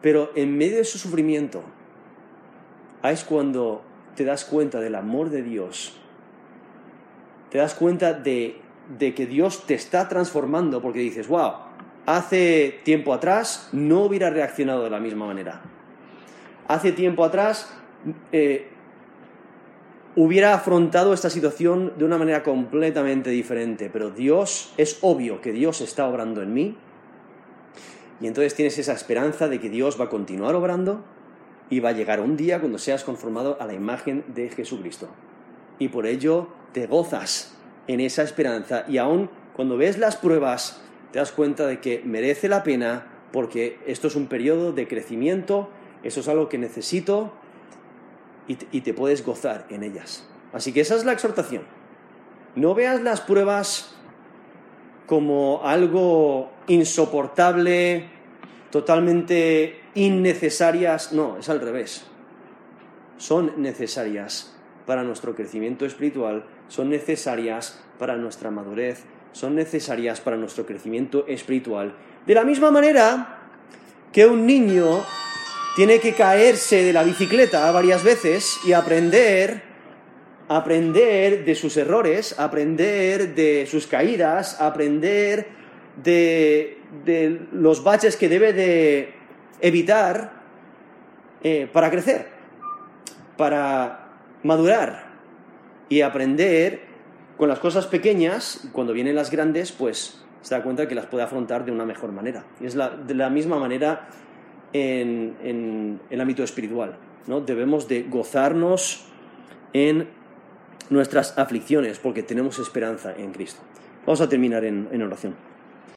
pero 0.00 0.32
en 0.34 0.56
medio 0.56 0.78
de 0.78 0.84
su 0.84 0.98
sufrimiento, 0.98 1.62
es 3.02 3.24
cuando 3.24 3.82
te 4.14 4.24
das 4.24 4.44
cuenta 4.44 4.80
del 4.80 4.94
amor 4.94 5.30
de 5.30 5.42
Dios, 5.42 5.96
te 7.50 7.58
das 7.58 7.74
cuenta 7.74 8.12
de, 8.12 8.60
de 8.98 9.14
que 9.14 9.26
Dios 9.26 9.66
te 9.66 9.74
está 9.74 10.08
transformando 10.08 10.82
porque 10.82 11.00
dices, 11.00 11.28
wow, 11.28 11.52
hace 12.06 12.80
tiempo 12.84 13.12
atrás 13.12 13.68
no 13.72 14.02
hubiera 14.02 14.30
reaccionado 14.30 14.84
de 14.84 14.90
la 14.90 15.00
misma 15.00 15.26
manera. 15.26 15.62
Hace 16.70 16.92
tiempo 16.92 17.24
atrás 17.24 17.68
eh, 18.30 18.68
hubiera 20.14 20.54
afrontado 20.54 21.12
esta 21.12 21.28
situación 21.28 21.94
de 21.98 22.04
una 22.04 22.16
manera 22.16 22.44
completamente 22.44 23.30
diferente, 23.30 23.90
pero 23.92 24.12
Dios, 24.12 24.72
es 24.76 24.98
obvio 25.00 25.40
que 25.40 25.50
Dios 25.50 25.80
está 25.80 26.06
obrando 26.06 26.42
en 26.42 26.54
mí, 26.54 26.76
y 28.20 28.28
entonces 28.28 28.54
tienes 28.54 28.78
esa 28.78 28.92
esperanza 28.92 29.48
de 29.48 29.58
que 29.58 29.68
Dios 29.68 30.00
va 30.00 30.04
a 30.04 30.08
continuar 30.10 30.54
obrando 30.54 31.02
y 31.70 31.80
va 31.80 31.88
a 31.88 31.92
llegar 31.92 32.20
un 32.20 32.36
día 32.36 32.60
cuando 32.60 32.78
seas 32.78 33.02
conformado 33.02 33.56
a 33.60 33.66
la 33.66 33.74
imagen 33.74 34.22
de 34.28 34.48
Jesucristo. 34.48 35.08
Y 35.80 35.88
por 35.88 36.06
ello 36.06 36.50
te 36.70 36.86
gozas 36.86 37.58
en 37.88 37.98
esa 37.98 38.22
esperanza 38.22 38.84
y 38.86 38.98
aún 38.98 39.28
cuando 39.56 39.76
ves 39.76 39.98
las 39.98 40.14
pruebas 40.14 40.80
te 41.10 41.18
das 41.18 41.32
cuenta 41.32 41.66
de 41.66 41.80
que 41.80 42.00
merece 42.04 42.48
la 42.48 42.62
pena 42.62 43.08
porque 43.32 43.80
esto 43.88 44.06
es 44.06 44.14
un 44.14 44.28
periodo 44.28 44.72
de 44.72 44.86
crecimiento, 44.86 45.68
eso 46.02 46.20
es 46.20 46.28
algo 46.28 46.48
que 46.48 46.58
necesito 46.58 47.32
y 48.48 48.80
te, 48.80 48.94
puedes 48.94 49.24
gozar 49.24 49.66
en 49.70 49.84
ellas. 49.84 50.26
Así 50.52 50.72
que 50.72 50.80
esa 50.80 50.96
es 50.96 51.04
la 51.04 51.12
exhortación. 51.12 51.62
No 52.56 52.74
veas 52.74 53.00
las 53.00 53.20
pruebas 53.20 53.94
como 55.06 55.60
algo 55.64 56.50
insoportable, 56.66 58.08
totalmente 58.70 59.80
innecesarias. 59.94 61.12
No, 61.12 61.38
es 61.38 61.48
al 61.48 61.60
revés. 61.60 62.04
Son 63.18 63.62
necesarias 63.62 64.56
para 64.86 65.04
nuestro 65.04 65.36
crecimiento 65.36 65.86
espiritual, 65.86 66.44
son 66.66 66.90
necesarias 66.90 67.80
para 67.98 68.16
nuestra 68.16 68.50
madurez, 68.50 69.04
son 69.32 69.54
necesarias 69.54 70.20
para 70.20 70.36
nuestro 70.36 70.66
crecimiento 70.66 71.24
espiritual. 71.28 71.94
De 72.26 72.34
la 72.34 72.44
misma 72.44 72.72
manera 72.72 73.38
que 74.12 74.26
un 74.26 74.46
niño 74.46 75.04
tiene 75.76 76.00
que 76.00 76.14
caerse 76.14 76.84
de 76.84 76.92
la 76.92 77.02
bicicleta 77.02 77.70
varias 77.70 78.02
veces 78.02 78.58
y 78.64 78.72
aprender, 78.72 79.62
aprender 80.48 81.44
de 81.44 81.54
sus 81.54 81.76
errores, 81.76 82.38
aprender 82.38 83.34
de 83.34 83.66
sus 83.66 83.86
caídas, 83.86 84.60
aprender 84.60 85.48
de, 86.02 86.78
los 87.52 87.84
baches 87.84 88.16
que 88.16 88.28
debe 88.28 88.52
de 88.52 89.14
evitar 89.60 90.32
eh, 91.42 91.68
para 91.72 91.90
crecer, 91.90 92.28
para 93.36 94.08
madurar 94.42 95.10
y 95.88 96.00
aprender 96.00 96.90
con 97.36 97.48
las 97.48 97.58
cosas 97.58 97.86
pequeñas, 97.86 98.68
cuando 98.72 98.92
vienen 98.92 99.14
las 99.14 99.30
grandes, 99.30 99.72
pues 99.72 100.22
se 100.42 100.54
da 100.54 100.62
cuenta 100.62 100.88
que 100.88 100.94
las 100.94 101.06
puede 101.06 101.24
afrontar 101.24 101.64
de 101.64 101.72
una 101.72 101.84
mejor 101.84 102.12
manera. 102.12 102.44
Y 102.60 102.66
es 102.66 102.74
de 102.74 103.14
la 103.14 103.30
misma 103.30 103.58
manera 103.58 104.08
en, 104.72 106.00
el 106.10 106.20
ámbito 106.20 106.42
espiritual. 106.42 106.96
¿no? 107.26 107.40
Debemos 107.40 107.88
de 107.88 108.02
gozarnos 108.02 109.06
en 109.72 110.08
nuestras 110.88 111.38
aflicciones 111.38 111.98
porque 111.98 112.22
tenemos 112.22 112.58
esperanza 112.58 113.14
en 113.16 113.32
Cristo. 113.32 113.60
Vamos 114.06 114.20
a 114.20 114.28
terminar 114.28 114.64
en 114.64 115.02
oración. 115.02 115.49